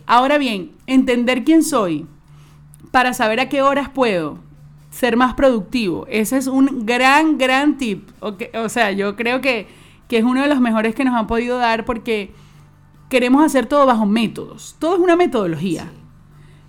Ahora 0.07 0.39
bien, 0.39 0.73
entender 0.87 1.45
quién 1.45 1.63
soy 1.63 2.07
para 2.91 3.13
saber 3.13 3.41
a 3.41 3.49
qué 3.49 3.63
horas 3.63 3.91
puedo, 3.91 4.39
ser 4.91 5.17
más 5.17 5.35
productivo. 5.35 6.07
Ese 6.09 6.37
es 6.37 6.47
un 6.47 6.87
gran, 6.87 7.39
gran 7.39 7.79
tip. 7.79 8.09
O 8.21 8.69
sea, 8.69 8.93
yo 8.93 9.17
creo 9.17 9.41
que, 9.41 9.67
que 10.09 10.19
es 10.19 10.25
uno 10.25 10.43
de 10.43 10.49
los 10.49 10.61
mejores 10.61 10.95
que 10.95 11.05
nos 11.05 11.15
han 11.15 11.27
podido 11.27 11.59
dar 11.59 11.85
porque 11.85 12.33
queremos 13.09 13.45
hacer 13.45 13.67
todo 13.67 13.87
bajo 13.87 14.07
métodos. 14.07 14.77
Todo 14.79 14.95
es 14.97 15.01
una 15.01 15.17
metodología. 15.17 15.91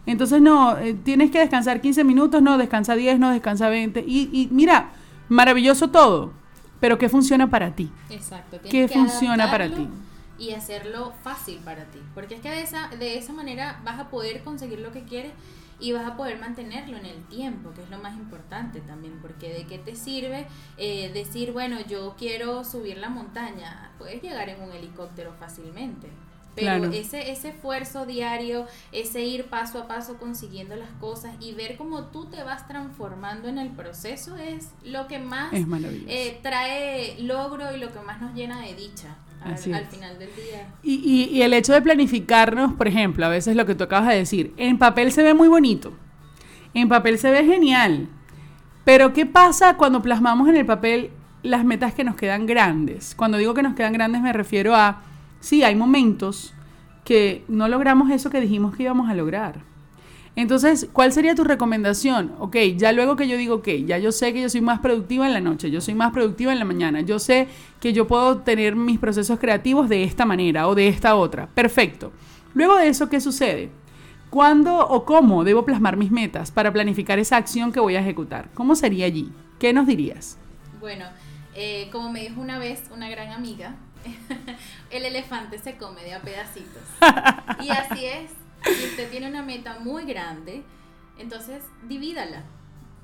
Entonces, 0.05 0.41
no, 0.41 0.77
eh, 0.77 0.95
tienes 0.95 1.29
que 1.31 1.39
descansar 1.39 1.81
15 1.81 2.03
minutos, 2.03 2.41
no, 2.41 2.57
descansa 2.57 2.95
10, 2.95 3.19
no, 3.19 3.29
descansa 3.31 3.69
20. 3.69 4.03
Y, 4.07 4.29
y 4.31 4.47
mira, 4.51 4.91
maravilloso 5.27 5.89
todo, 5.89 6.33
pero 6.79 6.97
¿qué 6.97 7.09
funciona 7.09 7.49
para 7.49 7.75
ti? 7.75 7.91
Exacto. 8.09 8.59
¿Qué 8.69 8.87
funciona 8.87 9.51
para 9.51 9.73
ti? 9.73 9.87
Y 10.37 10.51
hacerlo 10.51 11.13
fácil 11.23 11.59
para 11.63 11.83
ti. 11.85 11.99
Porque 12.15 12.35
es 12.35 12.41
que 12.41 12.49
de 12.49 12.61
esa, 12.61 12.87
de 12.87 13.17
esa 13.17 13.33
manera 13.33 13.81
vas 13.83 13.99
a 13.99 14.09
poder 14.09 14.43
conseguir 14.43 14.79
lo 14.79 14.91
que 14.91 15.03
quieres 15.03 15.33
y 15.79 15.91
vas 15.91 16.05
a 16.05 16.17
poder 16.17 16.39
mantenerlo 16.39 16.97
en 16.97 17.05
el 17.05 17.23
tiempo, 17.25 17.71
que 17.73 17.81
es 17.83 17.89
lo 17.89 17.99
más 17.99 18.15
importante 18.15 18.81
también, 18.81 19.19
porque 19.21 19.53
de 19.53 19.65
qué 19.65 19.77
te 19.77 19.95
sirve 19.95 20.47
eh, 20.77 21.11
decir, 21.13 21.51
bueno, 21.51 21.79
yo 21.87 22.15
quiero 22.17 22.63
subir 22.63 22.97
la 22.97 23.09
montaña, 23.09 23.91
puedes 23.97 24.21
llegar 24.21 24.49
en 24.49 24.61
un 24.61 24.71
helicóptero 24.71 25.33
fácilmente. 25.39 26.09
Pero 26.55 26.85
ese, 26.91 27.31
ese 27.31 27.49
esfuerzo 27.49 28.05
diario, 28.05 28.65
ese 28.91 29.21
ir 29.21 29.45
paso 29.45 29.79
a 29.79 29.87
paso 29.87 30.17
consiguiendo 30.17 30.75
las 30.75 30.89
cosas 30.99 31.33
y 31.39 31.53
ver 31.53 31.77
cómo 31.77 32.05
tú 32.07 32.25
te 32.25 32.43
vas 32.43 32.67
transformando 32.67 33.47
en 33.47 33.59
el 33.59 33.69
proceso 33.69 34.35
es 34.35 34.69
lo 34.83 35.07
que 35.07 35.19
más 35.19 35.53
eh, 35.53 36.39
trae 36.41 37.17
logro 37.21 37.73
y 37.73 37.79
lo 37.79 37.93
que 37.93 37.99
más 38.01 38.19
nos 38.19 38.33
llena 38.33 38.59
de 38.61 38.75
dicha. 38.75 39.15
Al, 39.41 39.57
final 39.57 40.19
del 40.19 40.29
día. 40.35 40.73
Y, 40.83 41.29
y, 41.31 41.41
el 41.41 41.53
hecho 41.53 41.73
de 41.73 41.81
planificarnos, 41.81 42.73
por 42.73 42.87
ejemplo, 42.87 43.25
a 43.25 43.29
veces 43.29 43.55
lo 43.55 43.65
que 43.65 43.73
tú 43.75 43.85
acabas 43.85 44.09
de 44.09 44.15
decir, 44.15 44.53
en 44.57 44.77
papel 44.77 45.11
se 45.11 45.23
ve 45.23 45.33
muy 45.33 45.47
bonito, 45.47 45.93
en 46.73 46.89
papel 46.89 47.17
se 47.17 47.31
ve 47.31 47.45
genial, 47.45 48.09
pero 48.83 49.13
¿qué 49.13 49.25
pasa 49.25 49.77
cuando 49.77 50.01
plasmamos 50.01 50.49
en 50.49 50.57
el 50.57 50.65
papel 50.65 51.11
las 51.43 51.63
metas 51.63 51.93
que 51.93 52.03
nos 52.03 52.15
quedan 52.15 52.45
grandes? 52.45 53.15
Cuando 53.15 53.37
digo 53.37 53.53
que 53.53 53.63
nos 53.63 53.75
quedan 53.75 53.93
grandes 53.93 54.21
me 54.21 54.33
refiero 54.33 54.75
a 54.75 55.03
sí, 55.39 55.63
hay 55.63 55.75
momentos 55.75 56.53
que 57.05 57.43
no 57.47 57.67
logramos 57.67 58.11
eso 58.11 58.29
que 58.29 58.41
dijimos 58.41 58.75
que 58.75 58.83
íbamos 58.83 59.09
a 59.09 59.13
lograr. 59.13 59.61
Entonces, 60.35 60.87
¿cuál 60.93 61.11
sería 61.11 61.35
tu 61.35 61.43
recomendación? 61.43 62.33
Ok, 62.39 62.55
ya 62.77 62.91
luego 62.91 63.15
que 63.15 63.27
yo 63.27 63.35
digo, 63.35 63.55
ok, 63.55 63.67
ya 63.85 63.97
yo 63.97 64.11
sé 64.11 64.31
que 64.33 64.41
yo 64.41 64.49
soy 64.49 64.61
más 64.61 64.79
productiva 64.79 65.27
en 65.27 65.33
la 65.33 65.41
noche, 65.41 65.69
yo 65.71 65.81
soy 65.81 65.95
más 65.95 66.11
productiva 66.11 66.53
en 66.53 66.59
la 66.59 66.65
mañana, 66.65 67.01
yo 67.01 67.19
sé 67.19 67.47
que 67.79 67.93
yo 67.93 68.07
puedo 68.07 68.39
tener 68.39 68.75
mis 68.75 68.99
procesos 68.99 69.39
creativos 69.39 69.89
de 69.89 70.03
esta 70.03 70.25
manera 70.25 70.67
o 70.67 70.75
de 70.75 70.87
esta 70.87 71.15
otra. 71.15 71.47
Perfecto. 71.47 72.11
Luego 72.53 72.77
de 72.77 72.87
eso, 72.87 73.09
¿qué 73.09 73.19
sucede? 73.19 73.69
¿Cuándo 74.29 74.87
o 74.87 75.05
cómo 75.05 75.43
debo 75.43 75.65
plasmar 75.65 75.97
mis 75.97 76.11
metas 76.11 76.51
para 76.51 76.71
planificar 76.71 77.19
esa 77.19 77.37
acción 77.37 77.71
que 77.71 77.79
voy 77.79 77.95
a 77.95 78.01
ejecutar? 78.01 78.49
¿Cómo 78.53 78.75
sería 78.75 79.05
allí? 79.05 79.31
¿Qué 79.59 79.73
nos 79.73 79.87
dirías? 79.87 80.37
Bueno, 80.79 81.05
eh, 81.55 81.89
como 81.91 82.11
me 82.11 82.21
dijo 82.21 82.39
una 82.39 82.59
vez 82.59 82.83
una 82.93 83.09
gran 83.09 83.31
amiga, 83.31 83.75
el 84.91 85.05
elefante 85.05 85.57
se 85.57 85.77
come 85.77 86.03
de 86.03 86.13
a 86.13 86.21
pedacitos. 86.21 86.83
Y 87.61 87.69
así 87.71 88.05
es. 88.05 88.31
Si 88.63 88.85
usted 88.85 89.09
tiene 89.09 89.27
una 89.27 89.43
meta 89.43 89.79
muy 89.79 90.05
grande, 90.05 90.63
entonces 91.17 91.63
divídala. 91.87 92.43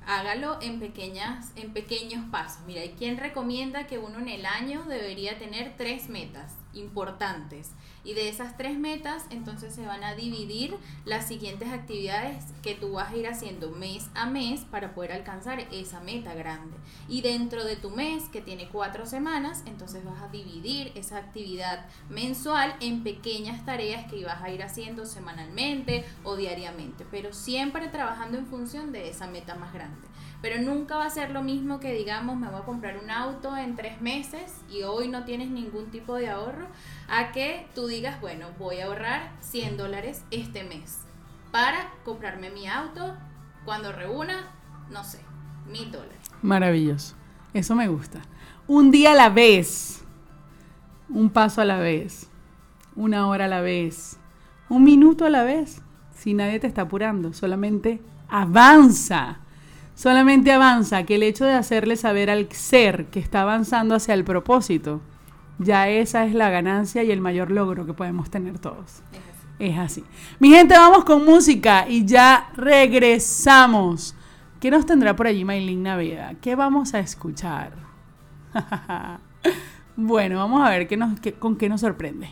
Hágalo 0.05 0.59
en 0.61 0.79
pequeñas, 0.79 1.51
en 1.55 1.73
pequeños 1.73 2.23
pasos. 2.29 2.61
Mira, 2.67 2.81
hay 2.81 2.89
quien 2.89 3.17
recomienda 3.17 3.87
que 3.87 3.97
uno 3.97 4.19
en 4.19 4.29
el 4.29 4.45
año 4.45 4.83
debería 4.83 5.39
tener 5.39 5.75
tres 5.77 6.09
metas 6.09 6.53
importantes. 6.75 7.71
Y 8.03 8.13
de 8.13 8.29
esas 8.29 8.55
tres 8.55 8.77
metas, 8.77 9.25
entonces 9.31 9.73
se 9.73 9.85
van 9.85 10.03
a 10.03 10.13
dividir 10.13 10.77
las 11.05 11.27
siguientes 11.27 11.69
actividades 11.73 12.43
que 12.61 12.75
tú 12.75 12.93
vas 12.93 13.11
a 13.11 13.17
ir 13.17 13.27
haciendo 13.27 13.71
mes 13.71 14.09
a 14.13 14.27
mes 14.27 14.61
para 14.61 14.93
poder 14.93 15.11
alcanzar 15.11 15.59
esa 15.71 15.99
meta 16.01 16.35
grande. 16.35 16.77
Y 17.07 17.21
dentro 17.21 17.65
de 17.65 17.75
tu 17.75 17.89
mes, 17.89 18.29
que 18.29 18.41
tiene 18.41 18.69
cuatro 18.69 19.05
semanas, 19.05 19.63
entonces 19.65 20.05
vas 20.05 20.21
a 20.21 20.27
dividir 20.27 20.91
esa 20.95 21.17
actividad 21.17 21.85
mensual 22.09 22.75
en 22.79 23.03
pequeñas 23.03 23.65
tareas 23.65 24.09
que 24.09 24.17
ibas 24.17 24.41
a 24.41 24.51
ir 24.51 24.63
haciendo 24.63 25.05
semanalmente 25.05 26.05
o 26.23 26.35
diariamente, 26.35 27.05
pero 27.09 27.33
siempre 27.33 27.87
trabajando 27.87 28.37
en 28.37 28.45
función 28.45 28.91
de 28.91 29.09
esa 29.09 29.27
meta 29.27 29.55
más 29.55 29.73
grande 29.73 30.14
pero 30.41 30.61
nunca 30.61 30.97
va 30.97 31.05
a 31.05 31.09
ser 31.09 31.31
lo 31.31 31.41
mismo 31.41 31.79
que 31.79 31.93
digamos 31.93 32.37
me 32.37 32.47
voy 32.47 32.61
a 32.61 32.65
comprar 32.65 32.97
un 33.01 33.09
auto 33.09 33.55
en 33.57 33.75
tres 33.75 34.01
meses 34.01 34.53
y 34.69 34.83
hoy 34.83 35.07
no 35.07 35.23
tienes 35.23 35.49
ningún 35.49 35.91
tipo 35.91 36.15
de 36.15 36.29
ahorro, 36.29 36.67
a 37.07 37.31
que 37.31 37.67
tú 37.75 37.87
digas, 37.87 38.19
bueno, 38.21 38.47
voy 38.59 38.79
a 38.79 38.85
ahorrar 38.85 39.31
100 39.41 39.77
dólares 39.77 40.23
este 40.31 40.63
mes 40.63 40.99
para 41.51 41.93
comprarme 42.03 42.49
mi 42.49 42.67
auto 42.67 43.15
cuando 43.63 43.91
reúna, 43.91 44.51
no 44.89 45.03
sé, 45.03 45.19
mil 45.71 45.91
dólares. 45.91 46.17
Maravilloso, 46.41 47.15
eso 47.53 47.75
me 47.75 47.87
gusta. 47.87 48.21
Un 48.67 48.91
día 48.91 49.11
a 49.11 49.15
la 49.15 49.29
vez, 49.29 50.03
un 51.09 51.29
paso 51.29 51.61
a 51.61 51.65
la 51.65 51.79
vez, 51.79 52.29
una 52.95 53.27
hora 53.27 53.45
a 53.45 53.47
la 53.47 53.61
vez, 53.61 54.17
un 54.69 54.83
minuto 54.83 55.25
a 55.25 55.29
la 55.29 55.43
vez, 55.43 55.81
si 56.13 56.33
nadie 56.33 56.59
te 56.59 56.67
está 56.67 56.83
apurando, 56.83 57.33
solamente 57.33 58.01
avanza 58.27 59.39
solamente 59.95 60.51
avanza 60.51 61.03
que 61.03 61.15
el 61.15 61.23
hecho 61.23 61.45
de 61.45 61.53
hacerle 61.53 61.95
saber 61.95 62.29
al 62.29 62.51
ser 62.51 63.05
que 63.07 63.19
está 63.19 63.41
avanzando 63.41 63.95
hacia 63.95 64.13
el 64.13 64.23
propósito, 64.23 65.01
ya 65.57 65.89
esa 65.89 66.25
es 66.25 66.33
la 66.33 66.49
ganancia 66.49 67.03
y 67.03 67.11
el 67.11 67.21
mayor 67.21 67.49
logro 67.49 67.85
que 67.85 67.93
podemos 67.93 68.29
tener 68.29 68.59
todos. 68.59 69.01
Es 69.57 69.77
así. 69.77 70.03
Mi 70.39 70.49
gente, 70.49 70.75
vamos 70.77 71.05
con 71.05 71.23
música 71.23 71.87
y 71.87 72.05
ya 72.05 72.49
regresamos. 72.55 74.15
¿Qué 74.59 74.69
nos 74.69 74.85
tendrá 74.85 75.15
por 75.15 75.27
allí 75.27 75.45
Maylin 75.45 75.83
Naveda? 75.83 76.33
¿Qué 76.41 76.55
vamos 76.55 76.93
a 76.93 76.99
escuchar? 76.99 77.71
bueno, 79.95 80.37
vamos 80.37 80.65
a 80.65 80.69
ver 80.69 80.87
qué 80.87 80.97
nos, 80.97 81.19
con 81.39 81.55
qué 81.55 81.69
nos 81.69 81.81
sorprende. 81.81 82.29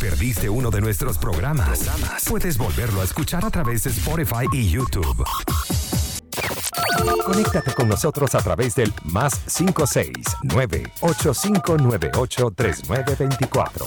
Perdiste 0.00 0.48
uno 0.48 0.70
de 0.70 0.80
nuestros 0.80 1.18
programas, 1.18 1.86
puedes 2.26 2.56
volverlo 2.56 3.02
a 3.02 3.04
escuchar 3.04 3.44
a 3.44 3.50
través 3.50 3.84
de 3.84 3.90
Spotify 3.90 4.46
y 4.50 4.70
YouTube. 4.70 5.22
Conéctate 7.26 7.74
con 7.74 7.86
nosotros 7.86 8.34
a 8.34 8.38
través 8.38 8.74
del 8.74 8.90
más 9.04 9.38
569 9.54 10.90
8598 11.02 12.50
3924. 12.56 13.86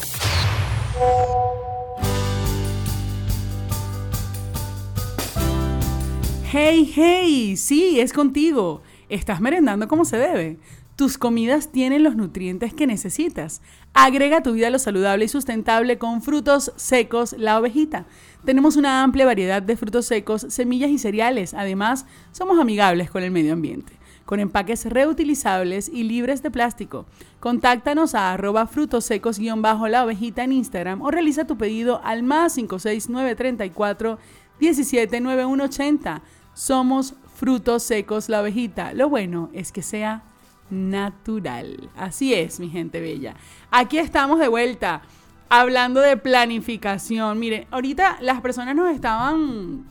Hey, 6.51 6.93
hey, 6.95 7.57
sí, 7.57 7.99
es 7.99 8.13
contigo. 8.13 8.83
Estás 9.09 9.41
merendando 9.41 9.87
como 9.87 10.05
se 10.05 10.17
debe. 10.17 10.59
Tus 10.95 11.17
comidas 11.17 11.71
tienen 11.71 12.03
los 12.03 12.15
nutrientes 12.15 12.71
que 12.71 12.85
necesitas. 12.85 13.61
Agrega 13.95 14.43
tu 14.43 14.53
vida 14.53 14.69
lo 14.69 14.77
saludable 14.77 15.25
y 15.25 15.27
sustentable 15.27 15.97
con 15.97 16.21
frutos 16.21 16.71
secos 16.75 17.33
La 17.33 17.57
Ovejita. 17.57 18.05
Tenemos 18.45 18.75
una 18.75 19.01
amplia 19.01 19.25
variedad 19.25 19.63
de 19.63 19.75
frutos 19.75 20.05
secos, 20.05 20.45
semillas 20.49 20.91
y 20.91 20.99
cereales. 20.99 21.55
Además, 21.55 22.05
somos 22.31 22.59
amigables 22.59 23.09
con 23.09 23.23
el 23.23 23.31
medio 23.31 23.53
ambiente, 23.53 23.93
con 24.25 24.39
empaques 24.39 24.85
reutilizables 24.85 25.89
y 25.89 26.03
libres 26.03 26.43
de 26.43 26.51
plástico. 26.51 27.07
Contáctanos 27.39 28.13
a 28.13 28.31
arroba 28.31 28.67
frutos 28.67 29.03
secos-la 29.05 30.03
ovejita 30.03 30.43
en 30.43 30.51
Instagram 30.51 31.01
o 31.01 31.09
realiza 31.09 31.47
tu 31.47 31.57
pedido 31.57 32.01
al 32.03 32.21
más 32.21 32.53
56934 32.53 34.19
179180. 34.59 36.21
Somos 36.53 37.15
frutos 37.33 37.81
secos 37.81 38.29
La 38.29 38.41
Ovejita. 38.41 38.93
Lo 38.93 39.09
bueno 39.09 39.49
es 39.53 39.71
que 39.71 39.81
sea 39.81 40.23
natural. 40.69 41.89
Así 41.95 42.33
es, 42.33 42.59
mi 42.59 42.69
gente 42.69 42.99
bella. 42.99 43.35
Aquí 43.71 43.97
estamos 43.97 44.39
de 44.39 44.47
vuelta 44.47 45.01
hablando 45.49 46.01
de 46.01 46.17
planificación. 46.17 47.39
Miren, 47.39 47.67
ahorita 47.71 48.17
las 48.21 48.41
personas 48.41 48.75
nos 48.75 48.93
estaban 48.93 49.85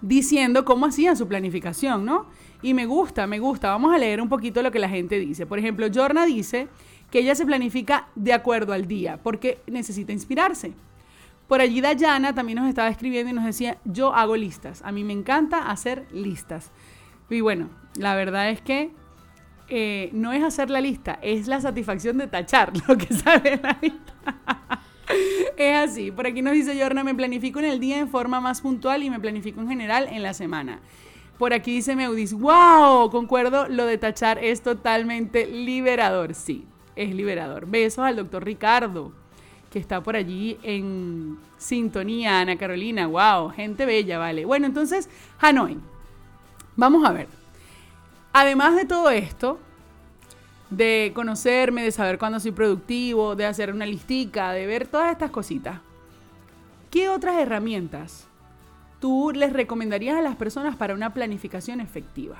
diciendo 0.00 0.64
cómo 0.64 0.86
hacían 0.86 1.16
su 1.16 1.28
planificación, 1.28 2.04
¿no? 2.04 2.26
Y 2.62 2.74
me 2.74 2.86
gusta, 2.86 3.26
me 3.26 3.38
gusta. 3.38 3.70
Vamos 3.70 3.94
a 3.94 3.98
leer 3.98 4.20
un 4.20 4.28
poquito 4.28 4.62
lo 4.62 4.70
que 4.70 4.78
la 4.78 4.88
gente 4.88 5.18
dice. 5.18 5.46
Por 5.46 5.58
ejemplo, 5.58 5.86
Jorna 5.92 6.26
dice 6.26 6.68
que 7.10 7.20
ella 7.20 7.34
se 7.34 7.46
planifica 7.46 8.08
de 8.14 8.32
acuerdo 8.32 8.72
al 8.72 8.86
día 8.86 9.18
porque 9.22 9.60
necesita 9.66 10.12
inspirarse. 10.12 10.72
Por 11.48 11.60
allí 11.60 11.80
Dayana 11.80 12.32
también 12.32 12.60
nos 12.60 12.68
estaba 12.68 12.88
escribiendo 12.88 13.30
y 13.32 13.34
nos 13.34 13.44
decía, 13.44 13.78
yo 13.84 14.14
hago 14.14 14.36
listas. 14.36 14.82
A 14.84 14.92
mí 14.92 15.02
me 15.02 15.12
encanta 15.12 15.70
hacer 15.70 16.06
listas. 16.12 16.70
Y 17.28 17.40
bueno, 17.40 17.70
la 17.96 18.14
verdad 18.14 18.50
es 18.50 18.60
que 18.60 18.92
eh, 19.70 20.10
no 20.12 20.32
es 20.32 20.42
hacer 20.42 20.68
la 20.68 20.80
lista, 20.80 21.18
es 21.22 21.46
la 21.46 21.60
satisfacción 21.60 22.18
de 22.18 22.26
tachar 22.26 22.72
lo 22.88 22.98
que 22.98 23.14
sale 23.14 23.54
en 23.54 23.62
la 23.62 23.78
lista. 23.80 24.82
es 25.56 25.90
así. 25.90 26.10
Por 26.10 26.26
aquí 26.26 26.42
nos 26.42 26.54
dice 26.54 26.80
Jorna, 26.80 27.04
me 27.04 27.14
planifico 27.14 27.60
en 27.60 27.66
el 27.66 27.80
día 27.80 27.98
en 27.98 28.08
forma 28.08 28.40
más 28.40 28.60
puntual 28.60 29.02
y 29.02 29.10
me 29.10 29.20
planifico 29.20 29.60
en 29.60 29.68
general 29.68 30.08
en 30.10 30.22
la 30.22 30.34
semana. 30.34 30.80
Por 31.38 31.54
aquí 31.54 31.76
dice 31.76 31.96
Meudis, 31.96 32.34
wow, 32.34 33.10
concuerdo, 33.10 33.66
lo 33.68 33.86
de 33.86 33.96
tachar 33.96 34.42
es 34.44 34.60
totalmente 34.60 35.46
liberador. 35.46 36.34
Sí, 36.34 36.66
es 36.96 37.14
liberador. 37.14 37.66
Besos 37.66 38.04
al 38.04 38.16
doctor 38.16 38.44
Ricardo, 38.44 39.12
que 39.70 39.78
está 39.78 40.02
por 40.02 40.16
allí 40.16 40.58
en 40.62 41.38
sintonía, 41.56 42.40
Ana 42.40 42.56
Carolina, 42.58 43.06
wow, 43.06 43.50
gente 43.50 43.86
bella, 43.86 44.18
vale. 44.18 44.44
Bueno, 44.44 44.66
entonces, 44.66 45.08
Hanoi, 45.38 45.78
vamos 46.76 47.08
a 47.08 47.12
ver. 47.12 47.39
Además 48.32 48.76
de 48.76 48.84
todo 48.84 49.10
esto, 49.10 49.58
de 50.70 51.12
conocerme, 51.14 51.82
de 51.82 51.90
saber 51.90 52.18
cuándo 52.18 52.38
soy 52.38 52.52
productivo, 52.52 53.34
de 53.34 53.46
hacer 53.46 53.72
una 53.72 53.86
listica, 53.86 54.52
de 54.52 54.66
ver 54.66 54.86
todas 54.86 55.10
estas 55.10 55.30
cositas, 55.30 55.80
¿qué 56.90 57.08
otras 57.08 57.36
herramientas 57.38 58.28
tú 59.00 59.32
les 59.34 59.52
recomendarías 59.52 60.16
a 60.16 60.22
las 60.22 60.36
personas 60.36 60.76
para 60.76 60.94
una 60.94 61.12
planificación 61.12 61.80
efectiva? 61.80 62.36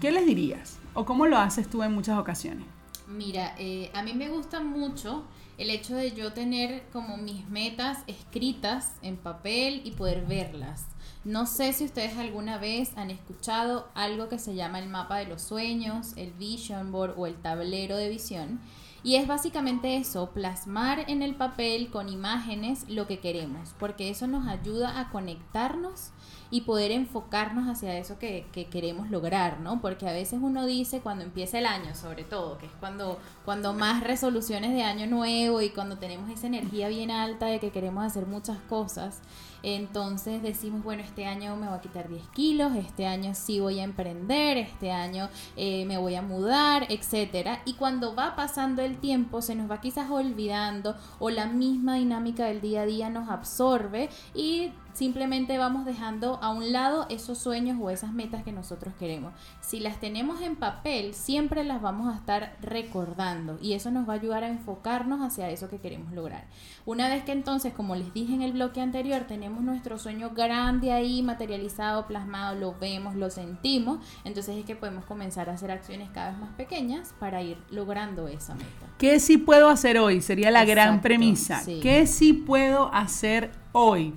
¿Qué 0.00 0.10
les 0.10 0.26
dirías? 0.26 0.78
¿O 0.94 1.04
cómo 1.04 1.26
lo 1.26 1.38
haces 1.38 1.68
tú 1.68 1.82
en 1.82 1.92
muchas 1.92 2.18
ocasiones? 2.18 2.66
Mira, 3.06 3.54
eh, 3.58 3.90
a 3.94 4.02
mí 4.02 4.14
me 4.14 4.30
gusta 4.30 4.60
mucho 4.60 5.24
el 5.58 5.70
hecho 5.70 5.94
de 5.94 6.12
yo 6.12 6.32
tener 6.32 6.82
como 6.92 7.16
mis 7.16 7.48
metas 7.48 7.98
escritas 8.06 8.92
en 9.02 9.16
papel 9.16 9.82
y 9.84 9.92
poder 9.92 10.26
verlas. 10.26 10.86
No 11.26 11.44
sé 11.44 11.72
si 11.72 11.84
ustedes 11.84 12.16
alguna 12.18 12.56
vez 12.56 12.96
han 12.96 13.10
escuchado 13.10 13.88
algo 13.94 14.28
que 14.28 14.38
se 14.38 14.54
llama 14.54 14.78
el 14.78 14.88
mapa 14.88 15.16
de 15.16 15.26
los 15.26 15.42
sueños, 15.42 16.12
el 16.14 16.30
vision 16.30 16.92
board 16.92 17.14
o 17.16 17.26
el 17.26 17.34
tablero 17.34 17.96
de 17.96 18.08
visión. 18.08 18.60
Y 19.02 19.16
es 19.16 19.26
básicamente 19.26 19.96
eso, 19.96 20.30
plasmar 20.30 21.10
en 21.10 21.22
el 21.22 21.34
papel 21.34 21.90
con 21.90 22.08
imágenes 22.08 22.88
lo 22.88 23.08
que 23.08 23.18
queremos, 23.18 23.74
porque 23.76 24.08
eso 24.08 24.28
nos 24.28 24.46
ayuda 24.46 25.00
a 25.00 25.10
conectarnos 25.10 26.12
y 26.50 26.60
poder 26.60 26.92
enfocarnos 26.92 27.68
hacia 27.68 27.98
eso 27.98 28.20
que, 28.20 28.46
queremos 28.70 29.10
lograr, 29.10 29.58
¿no? 29.60 29.80
Porque 29.80 30.08
a 30.08 30.12
veces 30.12 30.38
uno 30.40 30.64
dice 30.64 31.00
cuando 31.00 31.24
empieza 31.24 31.58
el 31.58 31.66
año, 31.66 31.94
sobre 31.96 32.22
todo, 32.22 32.56
que 32.58 32.66
es 32.66 32.72
cuando, 32.78 33.18
cuando 33.44 33.74
más 33.74 34.04
resoluciones 34.04 34.72
de 34.72 34.84
año 34.84 35.08
nuevo 35.08 35.60
y 35.60 35.70
cuando 35.70 35.98
tenemos 35.98 36.30
esa 36.30 36.46
energía 36.46 36.88
bien 36.88 37.10
alta 37.10 37.46
de 37.46 37.58
que 37.58 37.70
queremos 37.70 38.04
hacer 38.04 38.26
muchas 38.26 38.58
cosas, 38.68 39.22
entonces 39.62 40.42
decimos, 40.42 40.82
bueno, 40.82 41.02
este 41.02 41.26
año 41.26 41.56
me 41.56 41.66
voy 41.66 41.76
a 41.76 41.80
quitar 41.80 42.08
10 42.08 42.28
kilos, 42.28 42.74
este 42.76 43.06
año 43.06 43.34
sí 43.34 43.60
voy 43.60 43.80
a 43.80 43.84
emprender, 43.84 44.56
este 44.58 44.90
año 44.92 45.28
eh, 45.56 45.84
me 45.86 45.98
voy 45.98 46.14
a 46.14 46.22
mudar, 46.22 46.86
etcétera. 46.88 47.62
Y 47.64 47.74
cuando 47.74 48.14
va 48.14 48.36
pasando 48.36 48.82
el 48.82 48.98
tiempo, 48.98 49.42
se 49.42 49.54
nos 49.54 49.70
va 49.70 49.80
quizás 49.80 50.10
olvidando 50.10 50.96
o 51.18 51.30
la 51.30 51.46
misma 51.46 51.96
dinámica 51.96 52.46
del 52.46 52.60
día 52.60 52.82
a 52.82 52.86
día 52.86 53.10
nos 53.10 53.28
absorbe 53.28 54.08
y 54.34 54.72
simplemente 54.96 55.58
vamos 55.58 55.84
dejando 55.84 56.38
a 56.42 56.50
un 56.50 56.72
lado 56.72 57.04
esos 57.10 57.36
sueños 57.36 57.76
o 57.78 57.90
esas 57.90 58.14
metas 58.14 58.42
que 58.42 58.52
nosotros 58.52 58.94
queremos. 58.98 59.34
Si 59.60 59.78
las 59.78 60.00
tenemos 60.00 60.40
en 60.40 60.56
papel, 60.56 61.12
siempre 61.12 61.64
las 61.64 61.82
vamos 61.82 62.12
a 62.12 62.16
estar 62.16 62.56
recordando 62.62 63.58
y 63.60 63.74
eso 63.74 63.90
nos 63.90 64.08
va 64.08 64.14
a 64.14 64.16
ayudar 64.16 64.42
a 64.42 64.48
enfocarnos 64.48 65.20
hacia 65.20 65.50
eso 65.50 65.68
que 65.68 65.80
queremos 65.80 66.14
lograr. 66.14 66.46
Una 66.86 67.10
vez 67.10 67.24
que 67.24 67.32
entonces, 67.32 67.74
como 67.74 67.94
les 67.94 68.14
dije 68.14 68.32
en 68.32 68.40
el 68.40 68.52
bloque 68.52 68.80
anterior, 68.80 69.24
tenemos 69.28 69.62
nuestro 69.62 69.98
sueño 69.98 70.30
grande 70.30 70.92
ahí 70.92 71.22
materializado, 71.22 72.06
plasmado, 72.06 72.58
lo 72.58 72.74
vemos, 72.78 73.16
lo 73.16 73.28
sentimos, 73.28 73.98
entonces 74.24 74.56
es 74.56 74.64
que 74.64 74.76
podemos 74.76 75.04
comenzar 75.04 75.50
a 75.50 75.52
hacer 75.52 75.70
acciones 75.70 76.08
cada 76.14 76.30
vez 76.30 76.38
más 76.38 76.54
pequeñas 76.54 77.14
para 77.20 77.42
ir 77.42 77.58
logrando 77.68 78.28
esa 78.28 78.54
meta. 78.54 78.86
¿Qué 78.96 79.20
sí 79.20 79.36
puedo 79.36 79.68
hacer 79.68 79.98
hoy? 79.98 80.22
Sería 80.22 80.50
la 80.50 80.64
gran 80.64 81.02
premisa. 81.02 81.62
¿Qué 81.66 82.06
sí 82.06 82.32
puedo 82.32 82.90
hacer 82.94 83.50
hoy? 83.72 84.14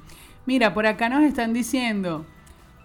Mira, 0.49 0.73
por 0.73 0.87
acá 0.87 1.09
nos 1.09 1.21
están 1.21 1.53
diciendo, 1.53 2.25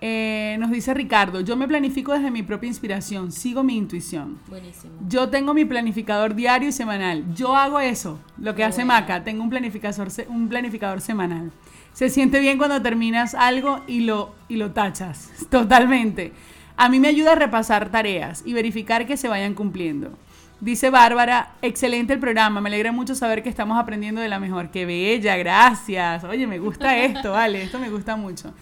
eh, 0.03 0.55
nos 0.61 0.71
dice 0.71 0.93
Ricardo, 0.93 1.41
yo 1.41 1.57
me 1.57 1.67
planifico 1.67 2.13
desde 2.13 2.31
mi 2.31 2.43
propia 2.43 2.67
inspiración, 2.67 3.33
sigo 3.33 3.63
mi 3.63 3.75
intuición. 3.75 4.39
Buenísimo. 4.49 4.93
Yo 5.09 5.31
tengo 5.31 5.55
mi 5.55 5.65
planificador 5.65 6.35
diario 6.35 6.69
y 6.69 6.73
semanal. 6.73 7.25
Yo 7.35 7.57
hago 7.57 7.81
eso, 7.81 8.21
lo 8.37 8.55
que 8.55 8.65
hace 8.65 8.85
Maca, 8.85 9.25
tengo 9.25 9.43
un 9.43 9.49
planificador, 9.49 10.09
un 10.29 10.51
planificador 10.51 11.01
semanal. 11.01 11.53
Se 11.95 12.11
siente 12.11 12.39
bien 12.39 12.59
cuando 12.59 12.83
terminas 12.83 13.35
algo 13.35 13.83
y 13.87 14.01
lo, 14.01 14.35
y 14.47 14.57
lo 14.57 14.73
tachas, 14.73 15.31
totalmente. 15.51 16.35
A 16.77 16.91
mí 16.91 17.01
me 17.01 17.09
ayuda 17.09 17.33
a 17.33 17.37
repasar 17.37 17.89
tareas 17.91 18.43
y 18.45 18.53
verificar 18.53 19.07
que 19.07 19.17
se 19.17 19.29
vayan 19.29 19.55
cumpliendo. 19.55 20.11
Dice 20.61 20.89
Bárbara, 20.89 21.55
excelente 21.63 22.13
el 22.13 22.21
programa, 22.21 22.61
me 22.61 22.69
alegra 22.69 22.93
mucho 22.93 23.15
saber 23.15 23.43
que 23.43 23.49
estamos 23.49 23.79
aprendiendo 23.79 24.21
de 24.21 24.29
la 24.29 24.39
mejor. 24.39 24.71
Qué 24.71 24.87
bella, 24.87 25.37
gracias. 25.37 26.25
Oye, 26.25 26.47
me 26.47 26.59
gusta 26.59 26.97
esto, 27.05 27.33
vale, 27.33 27.63
esto 27.63 27.79
me 27.79 27.91
gusta 27.91 28.17
mucho. 28.17 28.55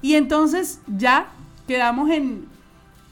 Y 0.00 0.14
entonces 0.14 0.80
ya 0.86 1.28
quedamos 1.68 2.10
en, 2.10 2.46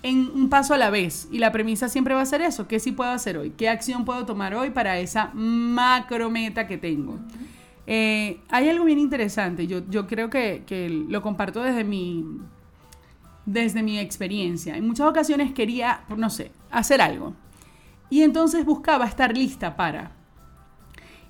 un 0.04 0.48
paso 0.48 0.74
a 0.74 0.78
la 0.78 0.90
vez. 0.90 1.28
Y 1.30 1.38
la 1.38 1.52
premisa 1.52 1.88
siempre 1.88 2.14
va 2.14 2.22
a 2.22 2.26
ser 2.26 2.40
eso, 2.40 2.66
¿qué 2.66 2.80
sí 2.80 2.92
puedo 2.92 3.10
hacer 3.10 3.36
hoy? 3.36 3.50
¿Qué 3.50 3.68
acción 3.68 4.04
puedo 4.04 4.26
tomar 4.26 4.54
hoy 4.54 4.70
para 4.70 4.98
esa 4.98 5.30
macro 5.34 6.30
meta 6.30 6.66
que 6.66 6.78
tengo? 6.78 7.18
Eh, 7.86 8.40
hay 8.48 8.68
algo 8.68 8.84
bien 8.84 8.98
interesante, 8.98 9.66
yo, 9.66 9.82
yo 9.88 10.06
creo 10.06 10.30
que, 10.30 10.62
que, 10.66 10.88
lo 10.88 11.20
comparto 11.20 11.62
desde 11.62 11.84
mi, 11.84 12.24
desde 13.44 13.82
mi 13.82 13.98
experiencia. 13.98 14.76
En 14.76 14.86
muchas 14.86 15.06
ocasiones 15.06 15.52
quería, 15.52 16.00
no 16.16 16.30
sé, 16.30 16.50
hacer 16.70 17.00
algo 17.00 17.34
y 18.12 18.24
entonces 18.24 18.66
buscaba 18.66 19.06
estar 19.06 19.34
lista 19.34 19.74
para. 19.74 20.10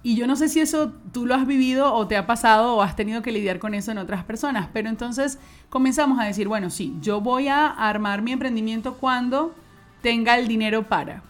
Y 0.02 0.16
yo 0.16 0.26
no 0.26 0.34
sé 0.34 0.48
si 0.48 0.58
eso 0.58 0.92
tú 1.12 1.26
lo 1.26 1.36
has 1.36 1.46
vivido 1.46 1.94
o 1.94 2.08
te 2.08 2.16
ha 2.16 2.26
pasado 2.26 2.74
o 2.74 2.82
has 2.82 2.96
tenido 2.96 3.22
que 3.22 3.30
lidiar 3.30 3.60
con 3.60 3.72
eso 3.72 3.92
en 3.92 3.98
otras 3.98 4.24
personas, 4.24 4.68
pero 4.72 4.88
entonces 4.88 5.38
comenzamos 5.70 6.18
a 6.18 6.24
decir, 6.24 6.48
bueno, 6.48 6.70
sí, 6.70 6.96
yo 7.00 7.20
voy 7.20 7.46
a 7.46 7.68
armar 7.68 8.20
mi 8.22 8.32
emprendimiento 8.32 8.94
cuando 8.94 9.54
tenga 10.00 10.36
el 10.36 10.48
dinero 10.48 10.88
para. 10.88 11.22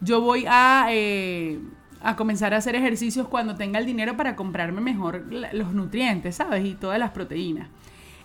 Yo 0.00 0.22
voy 0.22 0.46
a, 0.48 0.86
eh, 0.88 1.60
a 2.00 2.16
comenzar 2.16 2.54
a 2.54 2.56
hacer 2.56 2.74
ejercicios 2.74 3.28
cuando 3.28 3.54
tenga 3.54 3.78
el 3.78 3.84
dinero 3.84 4.16
para 4.16 4.34
comprarme 4.34 4.80
mejor 4.80 5.26
los 5.52 5.74
nutrientes, 5.74 6.36
¿sabes? 6.36 6.64
Y 6.64 6.74
todas 6.74 6.98
las 6.98 7.10
proteínas. 7.10 7.68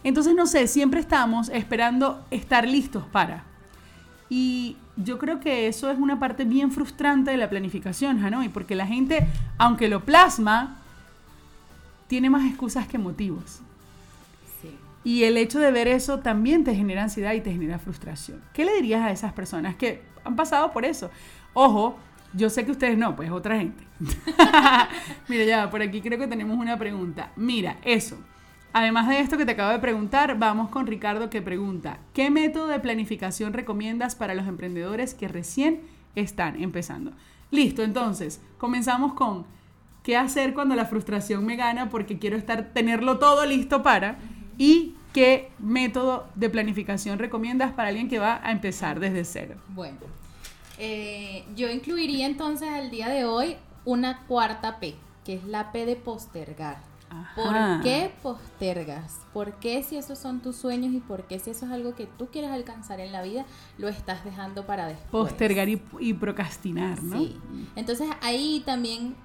Entonces, 0.06 0.36
no 0.36 0.48
sé, 0.48 0.68
siempre 0.68 1.02
estamos 1.02 1.50
esperando 1.50 2.26
estar 2.32 2.66
listos 2.66 3.04
para. 3.12 3.51
Y 4.34 4.78
yo 4.96 5.20
creo 5.20 5.42
que 5.42 5.68
eso 5.68 5.92
es 5.92 6.00
una 6.00 6.18
parte 6.18 6.46
bien 6.46 6.72
frustrante 6.72 7.32
de 7.32 7.38
la 7.38 7.50
planificación, 7.50 8.24
Hanoi, 8.24 8.48
porque 8.48 8.76
la 8.76 8.88
gente, 8.88 9.28
aunque 9.58 9.90
lo 9.90 10.06
plasma, 10.06 10.78
tiene 12.08 12.30
más 12.30 12.46
excusas 12.46 12.88
que 12.88 12.98
motivos. 12.98 13.60
Y 15.04 15.24
el 15.24 15.36
hecho 15.36 15.60
de 15.60 15.70
ver 15.72 15.90
eso 15.90 16.20
también 16.20 16.64
te 16.64 16.74
genera 16.74 17.04
ansiedad 17.04 17.34
y 17.34 17.42
te 17.42 17.52
genera 17.52 17.78
frustración. 17.78 18.42
¿Qué 18.54 18.64
le 18.64 18.74
dirías 18.76 19.02
a 19.02 19.12
esas 19.12 19.34
personas 19.34 19.76
que 19.76 20.02
han 20.24 20.38
pasado 20.38 20.72
por 20.72 20.86
eso? 20.86 21.12
Ojo, 21.54 21.98
yo 22.34 22.50
sé 22.50 22.64
que 22.64 22.72
ustedes 22.72 22.98
no, 22.98 23.14
pues 23.18 23.30
otra 23.32 23.58
gente. 23.58 23.84
Mira, 25.28 25.44
ya, 25.44 25.70
por 25.70 25.82
aquí 25.82 26.00
creo 26.00 26.18
que 26.18 26.28
tenemos 26.28 26.58
una 26.58 26.78
pregunta. 26.78 27.34
Mira, 27.36 27.80
eso. 27.84 28.18
Además 28.74 29.10
de 29.10 29.20
esto 29.20 29.38
que 29.38 29.46
te 29.46 29.52
acabo 29.52 29.72
de 29.72 29.80
preguntar, 29.80 30.40
vamos 30.40 30.70
con 30.70 30.88
Ricardo 30.88 31.30
que 31.30 31.42
pregunta, 31.42 32.00
¿qué 32.14 32.30
método 32.30 32.68
de 32.68 32.80
planificación 32.80 33.52
recomiendas 33.52 34.16
para 34.16 34.34
los 34.34 34.48
emprendedores 34.48 35.14
que 35.14 35.28
recién 35.28 35.82
están 36.16 36.62
empezando? 36.62 37.12
Listo, 37.52 37.84
entonces, 37.84 38.42
comenzamos 38.58 39.14
con 39.14 39.46
qué 40.04 40.16
hacer 40.16 40.54
cuando 40.54 40.76
la 40.76 40.86
frustración 40.86 41.46
me 41.46 41.58
gana 41.58 41.90
porque 41.90 42.18
quiero 42.18 42.38
estar 42.38 42.70
tenerlo 42.74 43.20
todo 43.20 43.46
listo 43.46 43.84
para 43.84 44.18
y 44.58 44.96
qué 45.14 45.52
método 45.60 46.30
de 46.36 46.50
planificación 46.50 47.20
recomiendas 47.20 47.74
para 47.74 47.90
alguien 47.90 48.08
que 48.08 48.20
va 48.20 48.40
a 48.42 48.54
empezar 48.54 49.02
desde 49.02 49.26
cero. 49.26 49.56
Bueno, 49.68 49.98
eh, 50.78 51.44
yo 51.58 51.70
incluiría 51.70 52.26
entonces 52.26 52.70
al 52.70 52.90
día 52.90 53.10
de 53.10 53.26
hoy 53.26 53.58
una 53.84 54.26
cuarta 54.28 54.80
P, 54.80 54.96
que 55.26 55.34
es 55.34 55.44
la 55.44 55.74
P 55.74 55.86
de 55.86 55.98
postergar. 55.98 56.91
¿Por 57.36 57.82
qué 57.82 58.14
postergas? 58.22 59.20
¿Por 59.34 59.54
qué 59.54 59.84
si 59.84 59.98
esos 59.98 60.20
son 60.20 60.42
tus 60.42 60.56
sueños 60.56 60.94
y 60.94 61.00
por 61.00 61.24
qué 61.24 61.40
si 61.40 61.50
eso 61.50 61.66
es 61.66 61.72
algo 61.72 61.96
que 61.96 62.06
tú 62.06 62.28
quieres 62.28 62.52
alcanzar 62.52 63.00
en 63.00 63.12
la 63.12 63.22
vida, 63.22 63.46
lo 63.78 63.88
estás 63.90 64.24
dejando 64.24 64.66
para 64.66 64.88
después? 64.88 65.10
Postergar 65.10 65.70
y, 65.70 65.82
y 66.00 66.14
procrastinar, 66.14 67.02
¿no? 67.04 67.18
Sí. 67.18 67.38
Entonces 67.76 68.10
ahí 68.22 68.64
también 68.66 69.16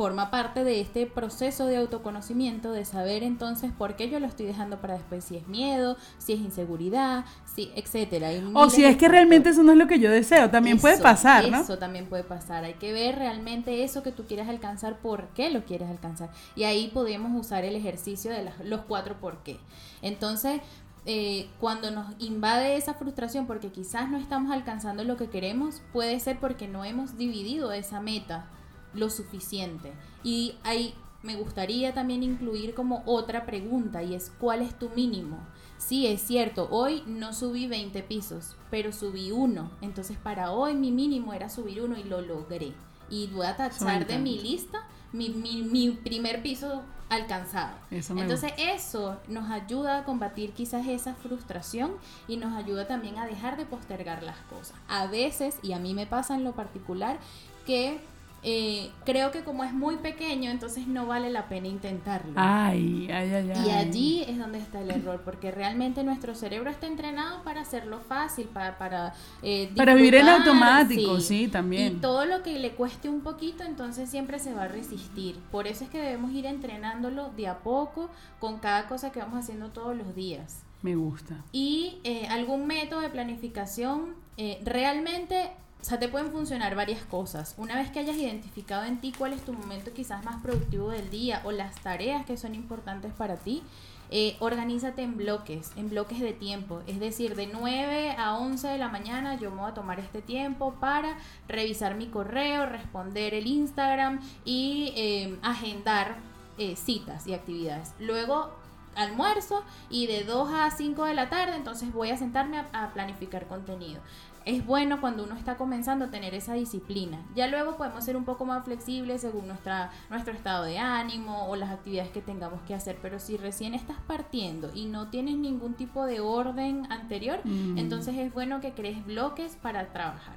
forma 0.00 0.30
parte 0.30 0.64
de 0.64 0.80
este 0.80 1.04
proceso 1.04 1.66
de 1.66 1.76
autoconocimiento, 1.76 2.72
de 2.72 2.86
saber 2.86 3.22
entonces 3.22 3.70
por 3.70 3.96
qué 3.96 4.08
yo 4.08 4.18
lo 4.18 4.26
estoy 4.26 4.46
dejando 4.46 4.80
para 4.80 4.94
después, 4.94 5.22
si 5.22 5.36
es 5.36 5.46
miedo, 5.46 5.98
si 6.16 6.32
es 6.32 6.40
inseguridad, 6.40 7.26
si, 7.54 7.70
etcétera. 7.74 8.30
O 8.54 8.70
si 8.70 8.82
es 8.82 8.96
que 8.96 9.08
realmente 9.08 9.50
eso 9.50 9.62
no 9.62 9.72
es 9.72 9.78
lo 9.78 9.86
que 9.86 9.98
yo 9.98 10.10
deseo, 10.10 10.48
también 10.48 10.78
puede 10.78 10.96
pasar, 10.96 11.50
¿no? 11.50 11.60
Eso 11.60 11.76
también 11.76 12.06
puede 12.06 12.24
pasar. 12.24 12.64
Hay 12.64 12.76
que 12.76 12.94
ver 12.94 13.16
realmente 13.16 13.84
eso 13.84 14.02
que 14.02 14.10
tú 14.10 14.24
quieres 14.24 14.48
alcanzar, 14.48 14.96
por 15.00 15.28
qué 15.34 15.50
lo 15.50 15.66
quieres 15.66 15.90
alcanzar. 15.90 16.30
Y 16.56 16.64
ahí 16.64 16.90
podemos 16.94 17.38
usar 17.38 17.66
el 17.66 17.76
ejercicio 17.76 18.30
de 18.30 18.50
los 18.64 18.80
cuatro 18.88 19.20
por 19.20 19.42
qué. 19.42 19.58
Entonces, 20.00 20.62
eh, 21.04 21.50
cuando 21.60 21.90
nos 21.90 22.06
invade 22.18 22.76
esa 22.76 22.94
frustración 22.94 23.46
porque 23.46 23.68
quizás 23.68 24.08
no 24.08 24.16
estamos 24.16 24.50
alcanzando 24.50 25.04
lo 25.04 25.18
que 25.18 25.28
queremos, 25.28 25.82
puede 25.92 26.18
ser 26.20 26.38
porque 26.38 26.68
no 26.68 26.86
hemos 26.86 27.18
dividido 27.18 27.70
esa 27.72 28.00
meta 28.00 28.46
lo 28.94 29.10
suficiente. 29.10 29.92
Y 30.22 30.54
ahí 30.62 30.94
me 31.22 31.36
gustaría 31.36 31.92
también 31.92 32.22
incluir 32.22 32.74
como 32.74 33.02
otra 33.06 33.44
pregunta 33.44 34.02
y 34.02 34.14
es 34.14 34.32
¿cuál 34.38 34.62
es 34.62 34.78
tu 34.78 34.88
mínimo? 34.90 35.38
Sí, 35.78 36.06
es 36.06 36.22
cierto, 36.22 36.68
hoy 36.70 37.02
no 37.06 37.32
subí 37.32 37.66
20 37.66 38.02
pisos, 38.02 38.56
pero 38.70 38.92
subí 38.92 39.30
uno. 39.30 39.70
Entonces 39.80 40.16
para 40.18 40.52
hoy 40.52 40.74
mi 40.74 40.92
mínimo 40.92 41.32
era 41.32 41.48
subir 41.48 41.82
uno 41.82 41.98
y 41.98 42.04
lo 42.04 42.20
logré. 42.20 42.72
Y 43.08 43.26
voy 43.28 43.46
a 43.46 43.56
tachar 43.56 44.06
de 44.06 44.18
mi 44.18 44.38
lista 44.38 44.86
mi, 45.12 45.28
mi, 45.30 45.62
mi 45.62 45.90
primer 45.90 46.42
piso 46.42 46.82
alcanzado. 47.08 47.76
Eso 47.90 48.16
Entonces 48.16 48.52
eso 48.56 49.18
nos 49.26 49.50
ayuda 49.50 49.98
a 49.98 50.04
combatir 50.04 50.52
quizás 50.52 50.86
esa 50.86 51.14
frustración 51.14 51.92
y 52.28 52.36
nos 52.36 52.54
ayuda 52.54 52.86
también 52.86 53.18
a 53.18 53.26
dejar 53.26 53.56
de 53.56 53.66
postergar 53.66 54.22
las 54.22 54.38
cosas. 54.42 54.76
A 54.88 55.06
veces, 55.08 55.58
y 55.62 55.72
a 55.72 55.78
mí 55.78 55.92
me 55.92 56.06
pasa 56.06 56.36
en 56.36 56.44
lo 56.44 56.52
particular, 56.52 57.18
que 57.66 58.00
eh, 58.42 58.90
creo 59.04 59.30
que 59.30 59.44
como 59.44 59.64
es 59.64 59.72
muy 59.72 59.96
pequeño, 59.96 60.50
entonces 60.50 60.86
no 60.86 61.06
vale 61.06 61.30
la 61.30 61.48
pena 61.48 61.68
intentarlo. 61.68 62.32
Ay, 62.36 63.08
ay, 63.12 63.32
ay, 63.34 63.52
ay. 63.54 63.66
Y 63.66 63.70
allí 63.70 64.22
es 64.22 64.38
donde 64.38 64.58
está 64.58 64.80
el 64.80 64.90
error, 64.90 65.22
porque 65.24 65.50
realmente 65.50 66.02
nuestro 66.04 66.34
cerebro 66.34 66.70
está 66.70 66.86
entrenado 66.86 67.42
para 67.42 67.60
hacerlo 67.62 68.00
fácil, 68.00 68.46
para... 68.46 68.78
Para, 68.78 69.14
eh, 69.42 69.70
Para 69.76 69.94
vivir 69.94 70.14
en 70.14 70.28
automático, 70.28 71.20
sí, 71.20 71.48
también. 71.48 71.96
Y 71.96 72.00
todo 72.00 72.24
lo 72.24 72.42
que 72.42 72.58
le 72.58 72.72
cueste 72.72 73.08
un 73.08 73.20
poquito, 73.20 73.64
entonces 73.64 74.08
siempre 74.08 74.38
se 74.38 74.54
va 74.54 74.64
a 74.64 74.68
resistir. 74.68 75.36
Por 75.50 75.66
eso 75.66 75.84
es 75.84 75.90
que 75.90 75.98
debemos 75.98 76.32
ir 76.32 76.46
entrenándolo 76.46 77.30
de 77.36 77.48
a 77.48 77.58
poco 77.58 78.10
con 78.38 78.58
cada 78.58 78.86
cosa 78.88 79.12
que 79.12 79.20
vamos 79.20 79.38
haciendo 79.40 79.68
todos 79.70 79.96
los 79.96 80.14
días. 80.14 80.62
Me 80.82 80.96
gusta. 80.96 81.44
Y 81.52 81.98
eh, 82.04 82.26
algún 82.28 82.66
método 82.66 83.00
de 83.00 83.10
planificación, 83.10 84.14
eh, 84.38 84.60
realmente, 84.64 85.50
o 85.80 85.84
sea, 85.84 85.98
te 85.98 86.08
pueden 86.08 86.30
funcionar 86.30 86.74
varias 86.76 87.02
cosas. 87.04 87.54
Una 87.56 87.76
vez 87.76 87.90
que 87.90 88.00
hayas 88.00 88.16
identificado 88.16 88.84
en 88.84 89.00
ti 89.00 89.12
cuál 89.16 89.32
es 89.32 89.42
tu 89.42 89.52
momento 89.52 89.92
quizás 89.92 90.24
más 90.24 90.42
productivo 90.42 90.90
del 90.90 91.10
día 91.10 91.40
o 91.44 91.52
las 91.52 91.74
tareas 91.76 92.26
que 92.26 92.36
son 92.36 92.54
importantes 92.54 93.12
para 93.14 93.36
ti, 93.36 93.62
eh, 94.10 94.36
organízate 94.40 95.02
en 95.02 95.16
bloques, 95.16 95.70
en 95.76 95.88
bloques 95.88 96.20
de 96.20 96.32
tiempo. 96.32 96.82
Es 96.86 97.00
decir, 97.00 97.34
de 97.34 97.46
9 97.46 98.16
a 98.18 98.36
11 98.36 98.68
de 98.68 98.78
la 98.78 98.88
mañana 98.88 99.36
yo 99.36 99.50
me 99.50 99.58
voy 99.58 99.70
a 99.70 99.74
tomar 99.74 100.00
este 100.00 100.20
tiempo 100.20 100.74
para 100.80 101.16
revisar 101.48 101.94
mi 101.94 102.08
correo, 102.08 102.66
responder 102.66 103.34
el 103.34 103.46
Instagram 103.46 104.20
y 104.44 104.92
eh, 104.96 105.38
agendar 105.42 106.16
eh, 106.58 106.76
citas 106.76 107.26
y 107.26 107.34
actividades. 107.34 107.94
Luego 108.00 108.50
almuerzo 108.96 109.62
y 109.88 110.08
de 110.08 110.24
2 110.24 110.50
a 110.52 110.70
5 110.70 111.04
de 111.04 111.14
la 111.14 111.30
tarde 111.30 111.54
entonces 111.54 111.92
voy 111.92 112.10
a 112.10 112.16
sentarme 112.16 112.58
a 112.72 112.90
planificar 112.92 113.46
contenido. 113.46 114.00
Es 114.46 114.64
bueno 114.64 115.00
cuando 115.00 115.24
uno 115.24 115.34
está 115.36 115.56
comenzando 115.56 116.06
a 116.06 116.10
tener 116.10 116.34
esa 116.34 116.54
disciplina. 116.54 117.18
Ya 117.34 117.46
luego 117.46 117.76
podemos 117.76 118.02
ser 118.04 118.16
un 118.16 118.24
poco 118.24 118.46
más 118.46 118.64
flexibles 118.64 119.20
según 119.20 119.46
nuestra, 119.46 119.90
nuestro 120.08 120.32
estado 120.32 120.64
de 120.64 120.78
ánimo 120.78 121.46
o 121.46 121.56
las 121.56 121.70
actividades 121.70 122.10
que 122.10 122.22
tengamos 122.22 122.60
que 122.62 122.74
hacer. 122.74 122.96
Pero 123.02 123.18
si 123.18 123.36
recién 123.36 123.74
estás 123.74 123.98
partiendo 124.06 124.70
y 124.74 124.86
no 124.86 125.08
tienes 125.08 125.36
ningún 125.36 125.74
tipo 125.74 126.06
de 126.06 126.20
orden 126.20 126.90
anterior, 126.90 127.40
Mm. 127.44 127.76
entonces 127.78 128.16
es 128.16 128.32
bueno 128.32 128.60
que 128.60 128.72
crees 128.72 129.04
bloques 129.04 129.56
para 129.60 129.86
trabajar. 129.92 130.36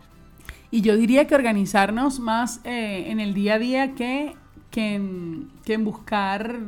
Y 0.70 0.82
yo 0.82 0.98
diría 0.98 1.26
que 1.28 1.36
organizarnos 1.36 2.20
más 2.20 2.60
eh, 2.66 3.06
en 3.10 3.20
el 3.20 3.34
día 3.34 3.54
a 3.56 3.60
día 3.60 3.96
que, 3.96 4.36
que, 4.70 4.96
en, 4.96 5.50
que 5.64 5.74
en 5.76 5.86
buscar 5.86 6.60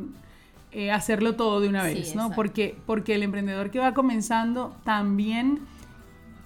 eh, 0.71 0.91
hacerlo 0.91 1.35
todo 1.35 1.59
de 1.59 1.69
una 1.69 1.85
Sí, 1.89 1.93
vez, 1.95 2.15
¿no? 2.15 2.31
Porque, 2.31 2.77
porque 2.85 3.15
el 3.15 3.23
emprendedor 3.23 3.71
que 3.71 3.79
va 3.79 3.93
comenzando 3.93 4.75
también 4.83 5.59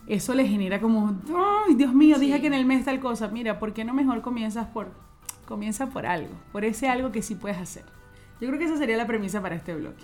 eso 0.10 0.34
le 0.34 0.48
genera 0.48 0.82
como, 0.82 1.15
ay, 1.67 1.76
Dios 1.76 1.93
mío, 1.93 2.17
dije 2.17 2.41
que 2.41 2.48
en 2.48 2.56
el 2.56 2.65
mes 2.65 2.84
tal 2.84 3.00
cosa. 3.00 3.28
Mira, 3.28 3.60
¿por 3.60 3.74
qué 3.74 3.86
no 3.86 3.93
mejor 3.93 4.22
comienzas 4.22 4.67
por, 4.67 4.91
comienza 5.48 5.88
por 5.88 6.06
algo, 6.06 6.34
por 6.52 6.65
ese 6.65 6.89
algo 6.89 7.12
que 7.12 7.22
sí 7.22 7.36
puedes 7.36 7.60
hacer? 7.60 7.86
Yo 8.41 8.48
creo 8.48 8.58
que 8.58 8.65
esa 8.65 8.78
sería 8.78 8.98
la 8.98 9.06
premisa 9.06 9.41
para 9.41 9.56
este 9.56 9.76
bloque. 9.76 10.04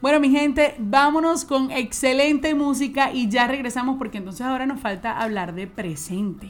Bueno, 0.00 0.20
mi 0.20 0.30
gente, 0.30 0.76
vámonos 0.78 1.44
con 1.44 1.70
excelente 1.70 2.54
música 2.54 3.10
y 3.10 3.28
ya 3.28 3.46
regresamos 3.46 3.96
porque 3.98 4.18
entonces 4.18 4.42
ahora 4.42 4.66
nos 4.66 4.80
falta 4.80 5.18
hablar 5.18 5.54
de 5.54 5.66
presente. 5.66 6.48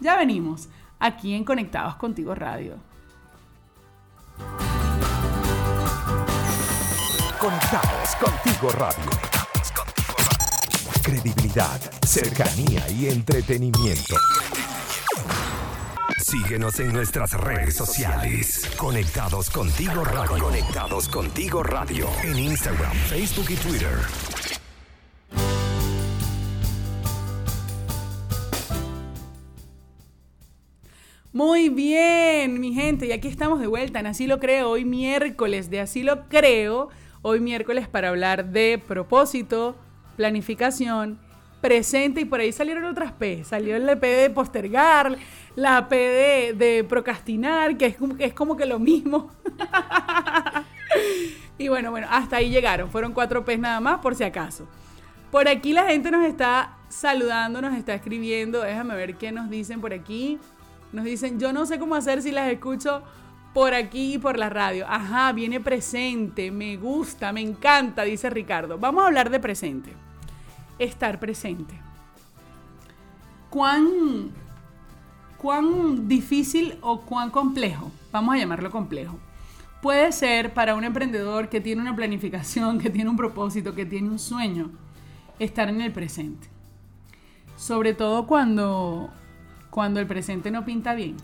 Ya 0.00 0.16
venimos 0.16 0.68
aquí 0.98 1.34
en 1.34 1.44
Conectados 1.44 1.96
Contigo 1.96 2.34
Radio. 2.34 2.76
Conectados 7.40 8.16
contigo 8.16 8.70
radio. 8.70 9.37
Credibilidad, 11.08 11.80
cercanía 12.06 12.86
y 12.90 13.08
entretenimiento. 13.08 14.14
Síguenos 16.18 16.78
en 16.80 16.92
nuestras 16.92 17.32
redes 17.32 17.76
sociales. 17.76 18.70
Conectados 18.76 19.48
contigo 19.48 20.04
radio. 20.04 20.44
Conectados 20.44 21.08
contigo 21.08 21.62
radio. 21.62 22.06
En 22.22 22.38
Instagram, 22.38 22.92
Facebook 22.92 23.46
y 23.48 23.54
Twitter. 23.54 23.96
Muy 31.32 31.70
bien, 31.70 32.60
mi 32.60 32.74
gente, 32.74 33.06
y 33.06 33.12
aquí 33.12 33.28
estamos 33.28 33.60
de 33.60 33.66
vuelta 33.66 34.00
en 34.00 34.08
Así 34.08 34.26
lo 34.26 34.38
creo, 34.38 34.68
hoy 34.68 34.84
miércoles 34.84 35.70
de 35.70 35.80
Así 35.80 36.02
lo 36.02 36.28
creo, 36.28 36.90
hoy 37.22 37.40
miércoles 37.40 37.88
para 37.88 38.10
hablar 38.10 38.50
de 38.50 38.78
propósito, 38.86 39.74
planificación, 40.18 41.16
presente 41.60 42.20
y 42.20 42.24
por 42.24 42.40
ahí 42.40 42.50
salieron 42.52 42.84
otras 42.84 43.12
P, 43.12 43.44
salió 43.44 43.76
el 43.76 43.98
P 43.98 44.06
de 44.06 44.30
postergar, 44.30 45.16
la 45.54 45.88
P 45.88 46.54
de, 46.54 46.84
procrastinar, 46.84 47.76
que 47.76 47.86
es, 47.86 47.96
como- 47.96 48.16
que 48.16 48.24
es 48.24 48.34
como 48.34 48.56
que 48.56 48.66
lo 48.66 48.78
mismo. 48.80 49.30
y 51.58 51.68
bueno, 51.68 51.90
bueno, 51.92 52.08
hasta 52.10 52.36
ahí 52.36 52.50
llegaron, 52.50 52.90
fueron 52.90 53.12
cuatro 53.12 53.44
P 53.44 53.56
nada 53.58 53.78
más 53.80 54.00
por 54.00 54.14
si 54.16 54.24
acaso. 54.24 54.66
Por 55.30 55.46
aquí 55.46 55.72
la 55.72 55.84
gente 55.84 56.10
nos 56.10 56.26
está 56.26 56.76
saludando, 56.88 57.60
nos 57.62 57.76
está 57.76 57.94
escribiendo. 57.94 58.62
Déjame 58.62 58.96
ver 58.96 59.16
qué 59.16 59.30
nos 59.30 59.48
dicen 59.50 59.80
por 59.80 59.92
aquí. 59.92 60.38
Nos 60.92 61.04
dicen, 61.04 61.38
yo 61.38 61.52
no 61.52 61.66
sé 61.66 61.78
cómo 61.78 61.94
hacer 61.94 62.22
si 62.22 62.32
las 62.32 62.50
escucho 62.50 63.02
por 63.52 63.74
aquí 63.74 64.14
y 64.14 64.18
por 64.18 64.38
la 64.38 64.48
radio. 64.48 64.86
Ajá, 64.88 65.32
viene 65.32 65.60
presente, 65.60 66.50
me 66.50 66.78
gusta, 66.78 67.30
me 67.32 67.42
encanta, 67.42 68.04
dice 68.04 68.30
Ricardo. 68.30 68.78
Vamos 68.78 69.04
a 69.04 69.08
hablar 69.08 69.28
de 69.28 69.38
presente. 69.38 69.92
Estar 70.78 71.18
presente. 71.18 71.74
¿Cuán, 73.50 74.30
cuán 75.38 76.06
difícil 76.06 76.78
o 76.82 77.00
cuán 77.00 77.30
complejo? 77.30 77.90
Vamos 78.12 78.34
a 78.34 78.38
llamarlo 78.38 78.70
complejo. 78.70 79.18
Puede 79.80 80.12
ser 80.12 80.52
para 80.54 80.74
un 80.74 80.84
emprendedor 80.84 81.48
que 81.48 81.60
tiene 81.60 81.80
una 81.80 81.96
planificación, 81.96 82.78
que 82.78 82.90
tiene 82.90 83.08
un 83.10 83.16
propósito, 83.16 83.74
que 83.74 83.86
tiene 83.86 84.08
un 84.08 84.18
sueño, 84.18 84.70
estar 85.38 85.68
en 85.68 85.80
el 85.80 85.92
presente. 85.92 86.48
Sobre 87.56 87.94
todo 87.94 88.26
cuando, 88.26 89.10
cuando 89.70 90.00
el 90.00 90.06
presente 90.06 90.50
no 90.50 90.64
pinta 90.64 90.94
bien. 90.94 91.16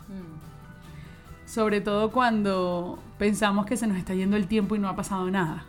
Sobre 1.47 1.81
todo 1.81 2.11
cuando 2.11 2.99
pensamos 3.19 3.67
que 3.67 3.77
se 3.77 3.87
nos 3.87 3.99
está 3.99 4.15
yendo 4.15 4.37
el 4.37 4.47
tiempo 4.47 4.77
y 4.77 4.79
no 4.79 4.89
ha 4.89 4.97
pasado 4.97 5.31
nada. 5.31 5.67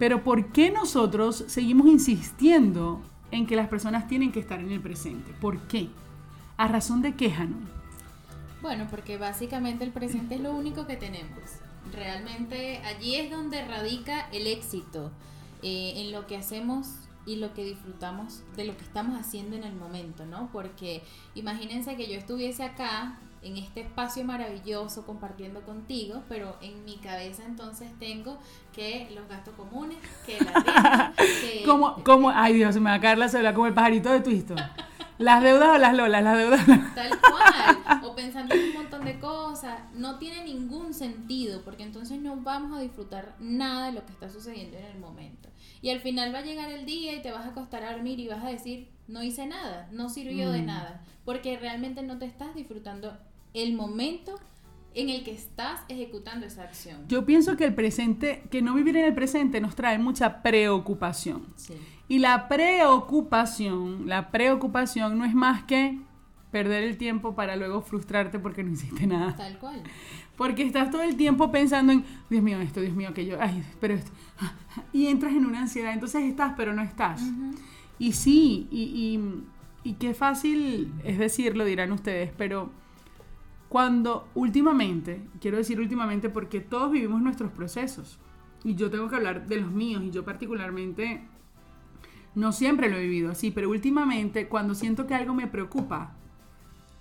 Pero 0.00 0.24
¿por 0.24 0.50
qué 0.50 0.70
nosotros 0.70 1.44
seguimos 1.46 1.86
insistiendo 1.86 3.02
en 3.30 3.46
que 3.46 3.54
las 3.54 3.68
personas 3.68 4.08
tienen 4.08 4.32
que 4.32 4.40
estar 4.40 4.58
en 4.58 4.72
el 4.72 4.80
presente? 4.80 5.34
¿Por 5.42 5.68
qué? 5.68 5.90
¿A 6.56 6.68
razón 6.68 7.02
de 7.02 7.16
qué, 7.16 7.30
Hanon? 7.30 7.68
Bueno, 8.62 8.86
porque 8.88 9.18
básicamente 9.18 9.84
el 9.84 9.92
presente 9.92 10.36
es 10.36 10.40
lo 10.40 10.52
único 10.52 10.86
que 10.86 10.96
tenemos. 10.96 11.38
Realmente 11.92 12.78
allí 12.78 13.16
es 13.16 13.30
donde 13.30 13.62
radica 13.62 14.22
el 14.32 14.46
éxito 14.46 15.12
eh, 15.62 15.92
en 15.96 16.12
lo 16.12 16.26
que 16.26 16.38
hacemos 16.38 16.86
y 17.26 17.36
lo 17.36 17.52
que 17.52 17.62
disfrutamos 17.62 18.42
de 18.56 18.64
lo 18.64 18.78
que 18.78 18.84
estamos 18.84 19.20
haciendo 19.20 19.54
en 19.54 19.64
el 19.64 19.74
momento, 19.74 20.24
¿no? 20.24 20.48
Porque 20.50 21.02
imagínense 21.34 21.96
que 21.96 22.10
yo 22.10 22.18
estuviese 22.18 22.62
acá 22.62 23.18
en 23.42 23.56
este 23.56 23.80
espacio 23.80 24.24
maravilloso 24.24 25.06
compartiendo 25.06 25.62
contigo, 25.62 26.22
pero 26.28 26.56
en 26.60 26.84
mi 26.84 26.96
cabeza 26.98 27.44
entonces 27.46 27.90
tengo 27.98 28.38
que 28.72 29.08
los 29.14 29.26
gastos 29.28 29.54
comunes, 29.54 29.98
que 30.26 30.38
la 30.44 30.52
renta, 30.52 31.14
que 31.16 31.62
¿Cómo, 31.64 32.02
cómo? 32.04 32.30
Ay, 32.30 32.54
Dios, 32.54 32.76
me 32.76 32.90
va 32.90 32.94
a 32.94 33.00
caer 33.00 33.18
la 33.18 33.28
cédula 33.28 33.54
como 33.54 33.66
el 33.66 33.74
pajarito 33.74 34.10
de 34.12 34.20
Twisto. 34.20 34.54
¿Las 35.18 35.42
deudas 35.42 35.68
o 35.74 35.78
las 35.78 35.94
lolas? 35.94 36.22
Las 36.24 36.38
deudas. 36.38 36.66
Tal 36.94 37.10
cual, 37.20 38.02
o 38.04 38.14
pensando 38.14 38.54
en 38.54 38.68
un 38.68 38.74
montón 38.74 39.04
de 39.04 39.18
cosas, 39.18 39.78
no 39.92 40.18
tiene 40.18 40.44
ningún 40.44 40.94
sentido, 40.94 41.62
porque 41.62 41.82
entonces 41.82 42.18
no 42.20 42.36
vamos 42.36 42.78
a 42.78 42.80
disfrutar 42.80 43.36
nada 43.38 43.86
de 43.86 43.92
lo 43.92 44.06
que 44.06 44.12
está 44.12 44.30
sucediendo 44.30 44.78
en 44.78 44.84
el 44.86 44.98
momento. 44.98 45.50
Y 45.82 45.90
al 45.90 46.00
final 46.00 46.34
va 46.34 46.38
a 46.38 46.42
llegar 46.42 46.70
el 46.70 46.86
día 46.86 47.14
y 47.14 47.20
te 47.22 47.32
vas 47.32 47.44
a 47.44 47.50
acostar 47.50 47.84
a 47.84 47.92
dormir 47.92 48.18
y 48.18 48.28
vas 48.28 48.42
a 48.44 48.48
decir, 48.48 48.90
no 49.08 49.22
hice 49.22 49.46
nada, 49.46 49.88
no 49.92 50.08
sirvió 50.08 50.50
de 50.52 50.62
Mm. 50.62 50.66
nada, 50.66 51.02
porque 51.26 51.58
realmente 51.58 52.02
no 52.02 52.16
te 52.18 52.24
estás 52.24 52.54
disfrutando 52.54 53.14
el 53.54 53.74
momento 53.74 54.38
en 54.94 55.08
el 55.08 55.22
que 55.22 55.32
estás 55.32 55.82
ejecutando 55.88 56.46
esa 56.46 56.64
acción. 56.64 57.06
Yo 57.08 57.24
pienso 57.24 57.56
que 57.56 57.64
el 57.64 57.74
presente, 57.74 58.42
que 58.50 58.60
no 58.62 58.74
vivir 58.74 58.96
en 58.96 59.04
el 59.04 59.14
presente 59.14 59.60
nos 59.60 59.76
trae 59.76 59.98
mucha 59.98 60.42
preocupación. 60.42 61.46
Sí. 61.56 61.74
Y 62.08 62.18
la 62.18 62.48
preocupación, 62.48 64.08
la 64.08 64.30
preocupación 64.30 65.16
no 65.16 65.24
es 65.24 65.34
más 65.34 65.62
que 65.62 66.00
perder 66.50 66.82
el 66.82 66.96
tiempo 66.96 67.36
para 67.36 67.54
luego 67.54 67.82
frustrarte 67.82 68.40
porque 68.40 68.64
no 68.64 68.72
hiciste 68.72 69.06
nada. 69.06 69.36
Tal 69.36 69.58
cual. 69.58 69.82
Porque 70.36 70.62
estás 70.62 70.90
todo 70.90 71.02
el 71.02 71.16
tiempo 71.16 71.52
pensando 71.52 71.92
en, 71.92 72.04
Dios 72.28 72.42
mío, 72.42 72.60
esto, 72.60 72.80
Dios 72.80 72.94
mío, 72.94 73.10
aquello, 73.10 73.38
ay, 73.40 73.62
pero 73.80 73.94
esto. 73.94 74.10
Y 74.92 75.06
entras 75.06 75.32
en 75.32 75.46
una 75.46 75.60
ansiedad. 75.60 75.92
Entonces 75.92 76.22
estás, 76.24 76.54
pero 76.56 76.72
no 76.72 76.82
estás. 76.82 77.22
Y 77.98 78.12
sí, 78.12 78.68
y, 78.70 78.82
y, 79.84 79.90
y 79.90 79.94
qué 79.94 80.14
fácil 80.14 80.92
es 81.04 81.18
decirlo, 81.18 81.64
dirán 81.64 81.92
ustedes, 81.92 82.32
pero 82.36 82.70
Cuando 83.70 84.28
últimamente, 84.34 85.22
quiero 85.40 85.56
decir 85.56 85.78
últimamente 85.78 86.28
porque 86.28 86.58
todos 86.58 86.90
vivimos 86.90 87.22
nuestros 87.22 87.52
procesos, 87.52 88.18
y 88.64 88.74
yo 88.74 88.90
tengo 88.90 89.08
que 89.08 89.14
hablar 89.14 89.46
de 89.46 89.60
los 89.60 89.70
míos, 89.70 90.02
y 90.04 90.10
yo 90.10 90.24
particularmente 90.24 91.22
no 92.34 92.50
siempre 92.50 92.90
lo 92.90 92.96
he 92.96 93.02
vivido 93.02 93.30
así, 93.30 93.52
pero 93.52 93.70
últimamente 93.70 94.48
cuando 94.48 94.74
siento 94.74 95.06
que 95.06 95.14
algo 95.14 95.34
me 95.34 95.46
preocupa, 95.46 96.16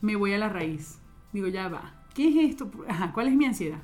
me 0.01 0.15
voy 0.15 0.34
a 0.34 0.38
la 0.38 0.47
raíz. 0.47 1.01
Digo, 1.34 1.47
ya 1.47 1.69
va. 1.69 2.03
¿Qué 2.13 2.29
es 2.29 2.51
esto? 2.51 2.69
¿cuál 3.15 3.29
es 3.29 3.36
mi 3.36 3.45
ansiedad? 3.45 3.82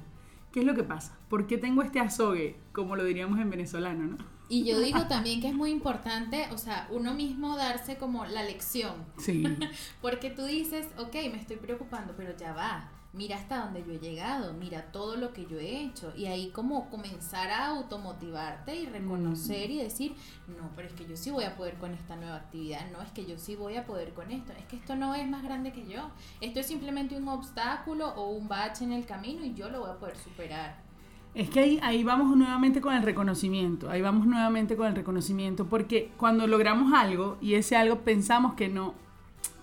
¿Qué 0.52 0.60
es 0.60 0.66
lo 0.68 0.76
que 0.76 0.84
pasa? 0.84 1.18
¿Por 1.28 1.48
qué 1.48 1.58
tengo 1.58 1.82
este 1.82 2.00
azogue, 2.00 2.56
como 2.72 2.96
lo 2.96 3.04
diríamos 3.04 3.40
en 3.40 3.50
venezolano, 3.50 4.04
no? 4.06 4.18
Y 4.48 4.64
yo 4.64 4.80
digo 4.80 5.04
también 5.08 5.42
que 5.42 5.50
es 5.50 5.56
muy 5.56 5.72
importante, 5.72 6.48
o 6.52 6.58
sea, 6.58 6.88
uno 6.92 7.14
mismo 7.14 7.56
darse 7.56 7.98
como 7.98 8.26
la 8.26 8.44
lección. 8.44 8.94
Sí. 9.18 9.44
Porque 10.02 10.30
tú 10.30 10.44
dices, 10.46 10.88
ok, 10.98 11.14
me 11.32 11.40
estoy 11.40 11.58
preocupando, 11.58 12.14
pero 12.16 12.36
ya 12.38 12.54
va 12.54 12.92
mira 13.16 13.38
hasta 13.38 13.64
dónde 13.64 13.84
yo 13.86 13.94
he 13.94 14.00
llegado, 14.00 14.54
mira 14.54 14.92
todo 14.92 15.16
lo 15.16 15.34
que 15.34 15.46
yo 15.46 15.58
he 15.58 15.82
hecho. 15.82 16.14
Y 16.16 16.26
ahí 16.26 16.50
como 16.50 16.90
comenzar 16.90 17.50
a 17.50 17.68
automotivarte 17.68 18.76
y 18.76 18.86
reconocer 18.86 19.72
y 19.72 19.82
decir, 19.82 20.16
no, 20.48 20.70
pero 20.76 20.88
es 20.88 20.94
que 20.94 21.06
yo 21.06 21.16
sí 21.16 21.32
voy 21.32 21.46
a 21.46 21.56
poder 21.56 21.76
con 21.76 21.94
esta 21.94 22.16
nueva 22.16 22.36
actividad, 22.36 22.92
no 22.92 23.02
es 23.02 23.12
que 23.12 23.26
yo 23.26 23.38
sí 23.38 23.56
voy 23.56 23.78
a 23.78 23.86
poder 23.86 24.14
con 24.14 24.32
esto, 24.32 24.52
es 24.54 24.66
que 24.66 24.76
esto 24.76 24.96
no 24.96 25.16
es 25.16 25.28
más 25.28 25.44
grande 25.44 25.72
que 25.72 25.88
yo, 25.88 26.12
esto 26.42 26.60
es 26.60 26.68
simplemente 26.68 27.16
un 27.16 27.28
obstáculo 27.28 28.10
o 28.10 28.30
un 28.32 28.48
bache 28.48 28.84
en 28.84 28.92
el 28.92 29.06
camino 29.06 29.46
y 29.46 29.54
yo 29.54 29.70
lo 29.70 29.82
voy 29.82 29.90
a 29.92 29.98
poder 29.98 30.18
superar. 30.18 30.85
Es 31.36 31.50
que 31.50 31.60
ahí, 31.60 31.80
ahí 31.84 32.04
vamos 32.06 32.36
nuevamente 32.38 32.80
con 32.80 32.96
el 32.96 33.04
reconocimiento, 33.04 33.90
ahí 33.90 34.02
vamos 34.02 34.26
nuevamente 34.26 34.78
con 34.78 34.88
el 34.88 34.96
reconocimiento, 34.96 35.66
porque 35.66 36.12
cuando 36.16 36.48
logramos 36.48 36.94
algo 36.94 37.38
y 37.42 37.56
ese 37.56 37.76
algo 37.76 38.00
pensamos 38.00 38.54
que 38.54 38.70
no, 38.70 38.94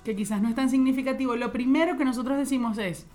que 0.04 0.14
quizás 0.14 0.42
no 0.42 0.50
es 0.50 0.54
tan 0.54 0.68
significativo, 0.68 1.34
lo 1.34 1.50
primero 1.50 1.96
que 1.96 2.04
nosotros 2.04 2.36
decimos 2.36 2.76
es, 2.76 3.06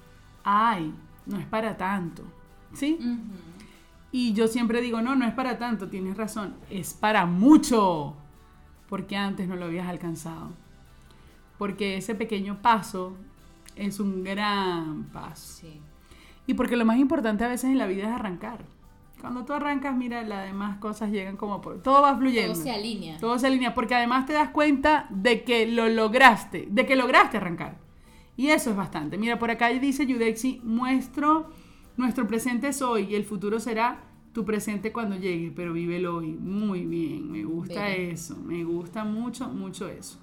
ay, 0.44 0.92
no 1.28 1.38
es 1.38 1.46
para 1.46 1.78
tanto. 1.78 2.24
¿Sí? 2.74 2.98
Y 4.12 4.34
yo 4.34 4.48
siempre 4.48 4.82
digo, 4.82 5.02
no, 5.02 5.16
no 5.16 5.28
es 5.28 5.34
para 5.34 5.60
tanto, 5.60 5.90
tienes 5.90 6.18
razón, 6.18 6.56
es 6.72 6.96
para 6.96 7.28
mucho, 7.28 8.16
porque 8.90 9.16
antes 9.16 9.48
no 9.48 9.56
lo 9.56 9.66
habías 9.66 9.88
alcanzado. 9.88 10.50
Porque 11.60 11.98
ese 11.98 12.16
pequeño 12.16 12.60
paso 12.62 13.16
es 13.76 14.00
un 14.00 14.24
gran 14.24 15.04
paso. 15.14 15.62
Sí. 15.62 15.80
Y 16.48 16.56
porque 16.56 16.78
lo 16.78 16.86
más 16.86 16.98
importante 16.98 17.44
a 17.44 17.50
veces 17.50 17.70
en 17.70 17.78
la 17.78 17.86
vida 17.86 18.04
es 18.04 18.10
arrancar. 18.10 18.66
Cuando 19.20 19.46
tú 19.46 19.54
arrancas, 19.54 19.96
mira, 19.96 20.24
las 20.24 20.46
demás 20.46 20.78
cosas 20.78 21.12
llegan 21.12 21.38
como 21.38 21.60
por... 21.60 21.82
Todo 21.82 22.02
va 22.02 22.16
fluyendo. 22.16 22.54
Todo 22.54 22.64
se 22.64 22.72
alinea. 22.72 23.18
Todo 23.18 23.38
se 23.38 23.48
alinea, 23.48 23.74
porque 23.74 23.96
además 23.96 24.26
te 24.26 24.34
das 24.34 24.50
cuenta 24.50 25.08
de 25.10 25.44
que 25.44 25.68
lo 25.68 25.90
lograste, 25.90 26.68
de 26.70 26.86
que 26.86 26.96
lograste 26.96 27.38
arrancar. 27.38 27.78
Y 28.38 28.48
eso 28.50 28.70
es 28.70 28.76
bastante. 28.76 29.18
Mira, 29.18 29.40
por 29.40 29.50
acá 29.50 29.70
dice 29.70 30.06
Yudexi, 30.06 30.62
muestro, 30.64 31.50
nuestro 31.98 32.28
presente 32.28 32.68
es 32.68 32.82
hoy 32.82 33.08
y 33.10 33.16
el 33.16 33.24
futuro 33.24 33.60
será 33.60 34.04
tu 34.32 34.46
presente 34.46 34.94
cuando 34.94 35.16
llegue, 35.16 35.52
pero 35.52 35.74
vive 35.74 35.98
el 35.98 36.06
hoy. 36.06 36.34
Muy 36.34 36.86
bien, 36.86 37.32
me 37.32 37.44
gusta 37.44 37.90
eso, 37.90 38.38
me 38.38 38.64
gusta 38.64 39.04
mucho, 39.04 39.50
mucho 39.50 39.88
eso. 39.88 40.20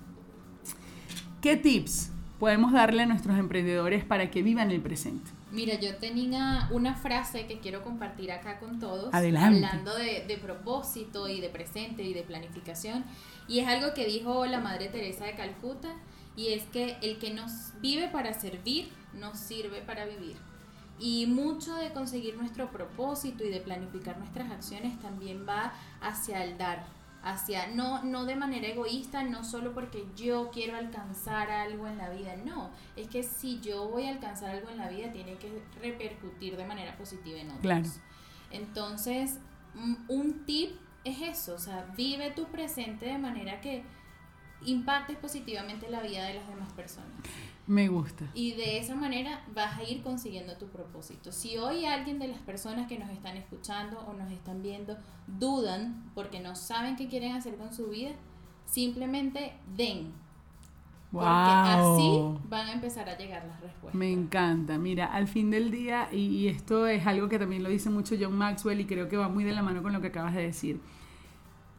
¿Qué 1.40 1.56
tips 1.56 2.12
podemos 2.38 2.72
darle 2.72 3.02
a 3.02 3.06
nuestros 3.06 3.36
emprendedores 3.36 4.04
para 4.04 4.30
que 4.30 4.44
vivan 4.44 4.70
el 4.70 4.80
presente? 4.80 5.32
Mira, 5.54 5.78
yo 5.78 5.96
tenía 5.96 6.68
una 6.72 6.94
frase 6.94 7.46
que 7.46 7.60
quiero 7.60 7.82
compartir 7.82 8.32
acá 8.32 8.58
con 8.58 8.80
todos, 8.80 9.14
Adelante. 9.14 9.64
hablando 9.64 9.94
de, 9.94 10.24
de, 10.26 10.36
propósito 10.36 11.28
y 11.28 11.40
de 11.40 11.48
presente 11.48 12.02
y 12.02 12.12
de 12.12 12.22
planificación, 12.22 13.04
y 13.46 13.60
es 13.60 13.68
algo 13.68 13.94
que 13.94 14.04
dijo 14.04 14.46
la 14.46 14.58
Madre 14.58 14.88
Teresa 14.88 15.26
de 15.26 15.34
Calcuta, 15.34 15.94
y 16.36 16.48
es 16.48 16.64
que 16.64 16.96
el 17.02 17.18
que 17.18 17.32
nos 17.32 17.80
vive 17.80 18.08
para 18.08 18.34
servir, 18.34 18.90
nos 19.14 19.38
sirve 19.38 19.80
para 19.82 20.04
vivir. 20.04 20.36
Y 20.98 21.26
mucho 21.26 21.74
de 21.76 21.92
conseguir 21.92 22.36
nuestro 22.36 22.70
propósito 22.70 23.44
y 23.44 23.50
de 23.50 23.60
planificar 23.60 24.18
nuestras 24.18 24.50
acciones 24.50 24.98
también 25.00 25.46
va 25.48 25.72
hacia 26.00 26.44
el 26.44 26.56
dar, 26.58 26.86
hacia 27.24 27.68
no 27.68 28.04
no 28.04 28.26
de 28.26 28.36
manera 28.36 28.68
egoísta, 28.68 29.24
no 29.24 29.42
solo 29.44 29.72
porque 29.72 30.06
yo 30.14 30.50
quiero 30.52 30.76
alcanzar 30.76 31.50
algo 31.50 31.86
en 31.86 31.98
la 31.98 32.10
vida, 32.10 32.36
no, 32.36 32.70
es 32.96 33.08
que 33.08 33.22
si 33.22 33.60
yo 33.60 33.88
voy 33.88 34.04
a 34.04 34.10
alcanzar 34.10 34.50
algo 34.50 34.68
en 34.68 34.76
la 34.76 34.88
vida 34.88 35.10
tiene 35.10 35.36
que 35.36 35.62
repercutir 35.80 36.56
de 36.56 36.66
manera 36.66 36.96
positiva 36.96 37.40
en 37.40 37.48
otros. 37.48 37.62
Claro. 37.62 37.88
Entonces, 38.50 39.38
un 40.08 40.44
tip 40.44 40.76
es 41.04 41.20
eso, 41.22 41.54
o 41.54 41.58
sea, 41.58 41.86
vive 41.96 42.30
tu 42.30 42.44
presente 42.46 43.06
de 43.06 43.18
manera 43.18 43.60
que 43.60 43.82
impactes 44.64 45.16
positivamente 45.16 45.88
la 45.90 46.00
vida 46.00 46.24
de 46.24 46.34
las 46.34 46.48
demás 46.48 46.72
personas. 46.72 47.10
Me 47.66 47.88
gusta. 47.88 48.26
Y 48.34 48.52
de 48.52 48.78
esa 48.78 48.94
manera 48.94 49.42
vas 49.54 49.78
a 49.78 49.84
ir 49.84 50.02
consiguiendo 50.02 50.56
tu 50.56 50.66
propósito. 50.68 51.32
Si 51.32 51.56
hoy 51.56 51.86
alguien 51.86 52.18
de 52.18 52.28
las 52.28 52.40
personas 52.40 52.86
que 52.86 52.98
nos 52.98 53.08
están 53.10 53.36
escuchando 53.36 54.00
o 54.00 54.12
nos 54.12 54.30
están 54.30 54.62
viendo 54.62 54.96
dudan 55.26 56.10
porque 56.14 56.40
no 56.40 56.54
saben 56.54 56.96
qué 56.96 57.08
quieren 57.08 57.32
hacer 57.32 57.56
con 57.56 57.72
su 57.72 57.88
vida, 57.88 58.12
simplemente 58.66 59.54
den. 59.76 60.12
Porque 61.10 61.28
así 61.28 62.20
van 62.48 62.66
a 62.66 62.72
empezar 62.72 63.08
a 63.08 63.16
llegar 63.16 63.46
las 63.46 63.60
respuestas. 63.60 63.94
Me 63.94 64.12
encanta. 64.12 64.78
Mira, 64.78 65.06
al 65.06 65.28
fin 65.28 65.48
del 65.50 65.70
día, 65.70 66.08
y, 66.12 66.26
y 66.26 66.48
esto 66.48 66.88
es 66.88 67.06
algo 67.06 67.28
que 67.28 67.38
también 67.38 67.62
lo 67.62 67.68
dice 67.70 67.88
mucho 67.88 68.16
John 68.20 68.36
Maxwell 68.36 68.80
y 68.80 68.84
creo 68.84 69.08
que 69.08 69.16
va 69.16 69.28
muy 69.28 69.44
de 69.44 69.52
la 69.52 69.62
mano 69.62 69.82
con 69.82 69.92
lo 69.92 70.00
que 70.00 70.08
acabas 70.08 70.34
de 70.34 70.42
decir. 70.42 70.80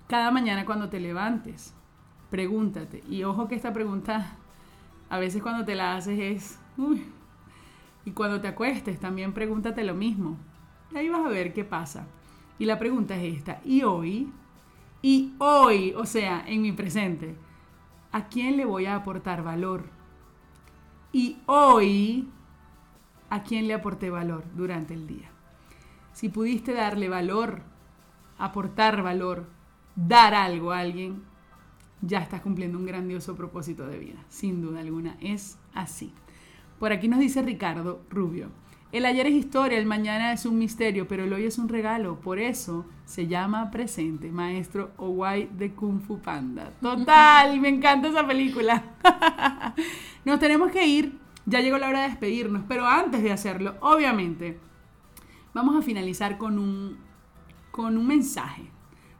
Cada 0.07 0.31
mañana 0.31 0.65
cuando 0.65 0.89
te 0.89 0.99
levantes, 0.99 1.73
pregúntate. 2.29 3.03
Y 3.09 3.23
ojo 3.23 3.47
que 3.49 3.55
esta 3.55 3.73
pregunta 3.73 4.37
a 5.15 5.19
veces 5.19 5.41
cuando 5.41 5.65
te 5.65 5.75
la 5.75 5.95
haces 5.95 6.19
es, 6.19 6.59
y 8.05 8.11
cuando 8.11 8.41
te 8.41 8.47
acuestes 8.47 8.99
también 8.99 9.33
pregúntate 9.33 9.83
lo 9.83 9.95
mismo. 9.95 10.37
Y 10.91 10.97
ahí 10.97 11.09
vas 11.09 11.25
a 11.25 11.29
ver 11.29 11.53
qué 11.53 11.63
pasa. 11.63 12.07
Y 12.59 12.65
la 12.65 12.77
pregunta 12.77 13.15
es 13.15 13.37
esta, 13.37 13.61
¿y 13.65 13.83
hoy? 13.83 14.31
Y 15.01 15.33
hoy, 15.39 15.93
o 15.95 16.05
sea, 16.05 16.43
en 16.47 16.61
mi 16.61 16.71
presente, 16.71 17.35
¿a 18.11 18.27
quién 18.27 18.57
le 18.57 18.65
voy 18.65 18.85
a 18.85 18.95
aportar 18.95 19.43
valor? 19.43 19.85
Y 21.11 21.37
hoy, 21.45 22.29
¿a 23.29 23.43
quién 23.43 23.67
le 23.67 23.73
aporté 23.73 24.09
valor 24.09 24.43
durante 24.55 24.93
el 24.93 25.07
día? 25.07 25.29
Si 26.11 26.29
pudiste 26.29 26.73
darle 26.73 27.09
valor, 27.09 27.61
aportar 28.37 29.01
valor, 29.01 29.47
dar 29.95 30.33
algo 30.33 30.71
a 30.71 30.79
alguien, 30.79 31.23
ya 32.01 32.19
estás 32.19 32.41
cumpliendo 32.41 32.77
un 32.77 32.85
grandioso 32.85 33.35
propósito 33.35 33.87
de 33.87 33.99
vida. 33.99 34.23
Sin 34.29 34.61
duda 34.61 34.81
alguna, 34.81 35.17
es 35.19 35.57
así. 35.73 36.13
Por 36.79 36.91
aquí 36.91 37.07
nos 37.07 37.19
dice 37.19 37.41
Ricardo 37.41 38.01
Rubio. 38.09 38.49
El 38.91 39.05
ayer 39.05 39.27
es 39.27 39.33
historia, 39.33 39.77
el 39.77 39.85
mañana 39.85 40.31
es 40.31 40.45
un 40.45 40.57
misterio, 40.57 41.07
pero 41.07 41.25
el 41.25 41.33
hoy 41.33 41.45
es 41.45 41.57
un 41.57 41.67
regalo. 41.67 42.19
Por 42.21 42.39
eso 42.39 42.85
se 43.03 43.27
llama 43.27 43.71
presente, 43.71 44.31
maestro 44.31 44.91
Owai 44.97 45.49
de 45.51 45.73
Kung 45.73 45.99
Fu 45.99 46.19
Panda. 46.19 46.71
Total, 46.81 47.59
me 47.59 47.69
encanta 47.69 48.07
esa 48.07 48.25
película. 48.25 48.83
Nos 50.25 50.39
tenemos 50.39 50.71
que 50.71 50.87
ir, 50.87 51.17
ya 51.45 51.59
llegó 51.59 51.77
la 51.77 51.89
hora 51.89 52.03
de 52.03 52.09
despedirnos, 52.09 52.63
pero 52.67 52.85
antes 52.87 53.21
de 53.21 53.31
hacerlo, 53.31 53.75
obviamente, 53.81 54.59
vamos 55.53 55.75
a 55.75 55.81
finalizar 55.81 56.37
con 56.37 56.57
un, 56.57 56.97
con 57.71 57.97
un 57.97 58.07
mensaje, 58.07 58.69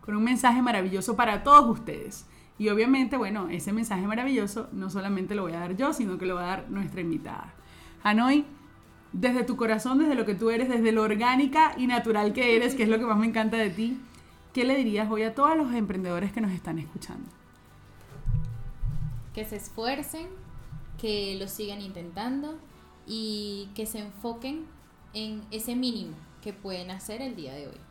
con 0.02 0.16
un 0.16 0.24
mensaje 0.24 0.62
maravilloso 0.62 1.18
para 1.18 1.44
todos 1.44 1.80
ustedes. 1.80 2.28
Y 2.58 2.70
obviamente, 2.70 3.18
bueno, 3.18 3.50
ese 3.50 3.74
mensaje 3.74 4.08
maravilloso 4.08 4.70
no 4.72 4.89
solamente 4.89 5.36
lo 5.36 5.44
voy 5.44 5.54
a 5.54 5.60
dar 5.60 5.76
yo, 5.76 5.94
sino 5.94 6.18
que 6.18 6.26
lo 6.26 6.36
va 6.36 6.44
a 6.44 6.58
dar 6.58 6.70
nuestra 6.70 7.02
invitada. 7.02 7.54
Hanoi, 8.04 8.46
desde 9.12 9.44
tu 9.44 9.58
corazón, 9.58 10.00
desde 10.00 10.15
lo 10.15 10.26
que 10.26 10.36
tú 10.36 10.50
eres, 10.50 10.70
desde 10.70 10.91
lo 10.91 11.02
orgánica 11.02 11.74
y 11.78 11.88
natural 11.88 12.34
que 12.34 12.56
eres, 12.56 12.76
que 12.76 12.84
es 12.84 12.89
lo 12.89 12.98
que 12.98 13.06
más 13.06 13.18
me 13.18 13.26
encanta 13.26 13.58
de 13.58 13.70
ti, 13.70 13.98
¿qué 14.54 14.63
le 14.63 14.76
dirías 14.76 15.10
hoy 15.10 15.24
a 15.24 15.36
todos 15.36 15.58
los 15.58 15.74
emprendedores 15.74 16.32
que 16.32 16.41
nos 16.41 16.52
están 16.52 16.80
escuchando? 16.80 17.28
Que 19.34 19.44
se 19.44 19.58
esfuercen, 19.58 20.28
que 20.98 21.36
lo 21.38 21.48
sigan 21.48 21.82
intentando 21.82 22.58
y 23.06 23.70
que 23.76 23.86
se 23.86 24.00
enfoquen 24.00 24.65
en 25.13 25.41
ese 25.52 25.76
mínimo 25.76 26.15
que 26.41 26.54
pueden 26.54 26.91
hacer 26.91 27.22
el 27.22 27.36
día 27.36 27.54
de 27.54 27.68
hoy. 27.68 27.85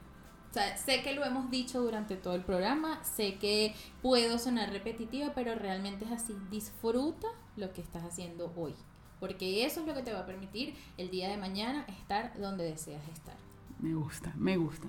Sé 0.77 1.03
que 1.03 1.15
lo 1.15 1.25
hemos 1.25 1.51
dicho 1.51 1.83
durante 1.83 2.15
todo 2.15 2.37
el 2.37 2.43
programa, 2.43 3.03
sé 3.03 3.39
que 3.39 3.75
puedo 4.03 4.39
sonar 4.39 4.71
repetitiva, 4.71 5.33
pero 5.35 5.57
realmente 5.57 6.05
es 6.05 6.13
así. 6.13 6.37
Disfruta 6.49 7.27
lo 7.57 7.73
que 7.73 7.81
estás 7.81 8.05
haciendo 8.05 8.53
hoy, 8.55 8.73
porque 9.19 9.67
eso 9.67 9.81
es 9.81 9.87
lo 9.87 9.95
que 9.95 10.03
te 10.03 10.13
va 10.13 10.21
a 10.21 10.27
permitir 10.27 10.77
el 10.97 11.11
día 11.11 11.29
de 11.29 11.39
mañana 11.39 11.85
estar 11.89 12.39
donde 12.39 12.63
deseas 12.63 13.03
estar. 13.09 13.35
Me 13.81 13.95
gusta, 13.95 14.33
me 14.37 14.57
gusta. 14.57 14.87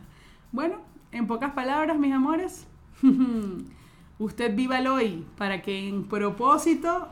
Bueno, 0.51 0.81
en 1.11 1.25
pocas 1.25 1.53
palabras, 1.53 1.97
mis 1.97 2.13
amores, 2.13 2.67
usted 4.19 4.55
viva 4.55 4.77
el 4.77 4.85
hoy 4.85 5.25
para 5.35 5.63
que 5.63 5.87
en 5.87 6.07
propósito 6.07 7.07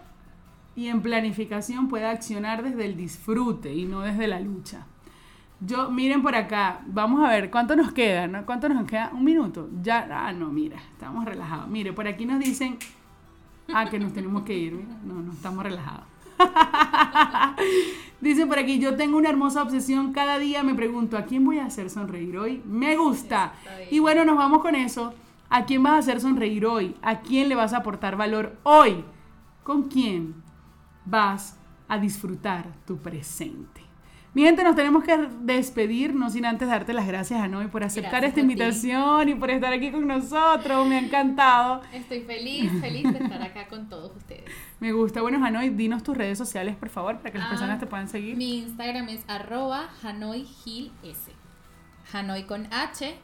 y 0.76 0.90
en 0.90 1.02
planificación 1.02 1.88
pueda 1.88 2.12
accionar 2.12 2.62
desde 2.62 2.86
el 2.86 2.98
disfrute 2.98 3.74
y 3.74 3.86
no 3.86 4.02
desde 4.02 4.28
la 4.28 4.40
lucha. 4.40 4.86
Yo, 5.66 5.90
miren 5.90 6.22
por 6.22 6.36
acá, 6.36 6.82
vamos 6.88 7.24
a 7.24 7.30
ver 7.30 7.50
cuánto 7.50 7.76
nos 7.76 7.94
queda, 7.94 8.28
¿no? 8.28 8.46
¿Cuánto 8.46 8.68
nos 8.68 8.86
queda? 8.86 9.12
Un 9.14 9.24
minuto. 9.24 9.70
Ya, 9.82 10.08
ah, 10.12 10.34
no, 10.34 10.50
mira, 10.50 10.78
estamos 10.92 11.24
relajados. 11.24 11.70
Mire, 11.70 11.94
por 11.94 12.06
aquí 12.06 12.26
nos 12.26 12.40
dicen, 12.40 12.78
ah, 13.74 13.90
que 13.90 13.98
nos 13.98 14.12
tenemos 14.12 14.44
que 14.44 14.58
ir, 14.58 14.74
mira. 14.74 14.98
No, 15.06 15.22
no, 15.22 15.32
estamos 15.32 15.64
relajados. 15.64 16.04
Dice 18.22 18.46
por 18.46 18.60
aquí, 18.60 18.80
yo 18.80 18.96
tengo 18.96 19.18
una 19.18 19.30
hermosa 19.30 19.64
obsesión. 19.64 20.12
Cada 20.12 20.38
día 20.38 20.64
me 20.64 20.74
pregunto, 20.74 21.18
¿a 21.18 21.24
quién 21.24 21.46
voy 21.46 21.60
a 21.60 21.66
hacer 21.66 21.90
sonreír 21.90 22.38
hoy? 22.38 22.62
Me 22.66 22.98
gusta. 22.98 23.54
Y 23.90 24.00
bueno, 24.00 24.26
nos 24.26 24.38
vamos 24.38 24.62
con 24.62 24.76
eso. 24.76 25.14
¿A 25.50 25.64
quién 25.64 25.82
vas 25.82 25.94
a 25.94 25.98
hacer 26.00 26.20
sonreír 26.20 26.66
hoy? 26.66 26.96
¿A 27.02 27.22
quién 27.22 27.48
le 27.48 27.56
vas 27.56 27.72
a 27.72 27.78
aportar 27.78 28.18
valor 28.18 28.58
hoy? 28.64 29.06
¿Con 29.64 29.84
quién 29.84 30.36
vas 31.06 31.58
a 31.88 32.00
disfrutar 32.00 32.66
tu 32.86 32.98
presente? 32.98 33.83
Mi 34.36 34.42
gente, 34.42 34.64
nos 34.64 34.76
tenemos 34.76 35.04
que 35.04 35.16
despedir, 35.42 36.16
no 36.16 36.28
sin 36.32 36.46
antes 36.46 36.68
darte 36.68 36.92
las 36.94 37.06
gracias 37.06 37.40
a 37.40 37.48
Noy 37.48 37.68
por 37.68 37.84
aceptar 37.84 38.22
Gracias 38.22 38.30
esta 38.30 38.36
ti. 38.36 38.42
invitación 38.42 39.30
y 39.30 39.36
por 39.36 39.52
estar 39.52 39.72
aquí 39.72 39.92
con 39.92 40.08
nosotros. 40.08 40.88
Me 40.88 40.96
ha 40.96 41.00
encantado. 41.00 41.82
Estoy 41.94 42.22
feliz, 42.22 42.72
feliz 42.82 43.04
de 43.04 43.20
estar 43.24 43.42
acá 43.44 43.68
con 43.68 43.90
todos 43.90 44.16
ustedes. 44.18 44.46
Me 44.80 44.92
gusta. 44.92 45.22
Bueno, 45.22 45.44
Hanoi, 45.46 45.70
dinos 45.70 46.02
tus 46.02 46.18
redes 46.18 46.40
sociales, 46.40 46.76
por 46.76 46.90
favor, 46.90 47.18
para 47.20 47.32
que 47.32 47.38
las 47.38 47.46
Ah, 47.48 47.50
personas 47.52 47.80
te 47.80 47.86
puedan 47.86 48.08
seguir. 48.08 48.36
Mi 48.36 48.58
Instagram 48.60 49.08
es 49.10 49.24
arroba 49.28 49.90
Hanoi 50.02 50.46
Gil 50.46 50.92
S. 51.04 51.32
Hanoi 52.12 52.44
con 52.48 52.68
H, 52.74 53.16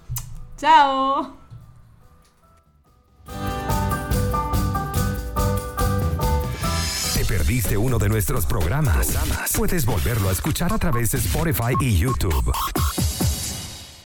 ¡Chao! 0.58 1.39
Perdiste 7.30 7.76
uno 7.76 7.96
de 7.98 8.08
nuestros 8.08 8.44
programas? 8.44 9.16
Puedes 9.56 9.86
volverlo 9.86 10.30
a 10.30 10.32
escuchar 10.32 10.72
a 10.72 10.78
través 10.78 11.12
de 11.12 11.18
Spotify 11.18 11.74
y 11.80 11.96
YouTube. 11.96 12.52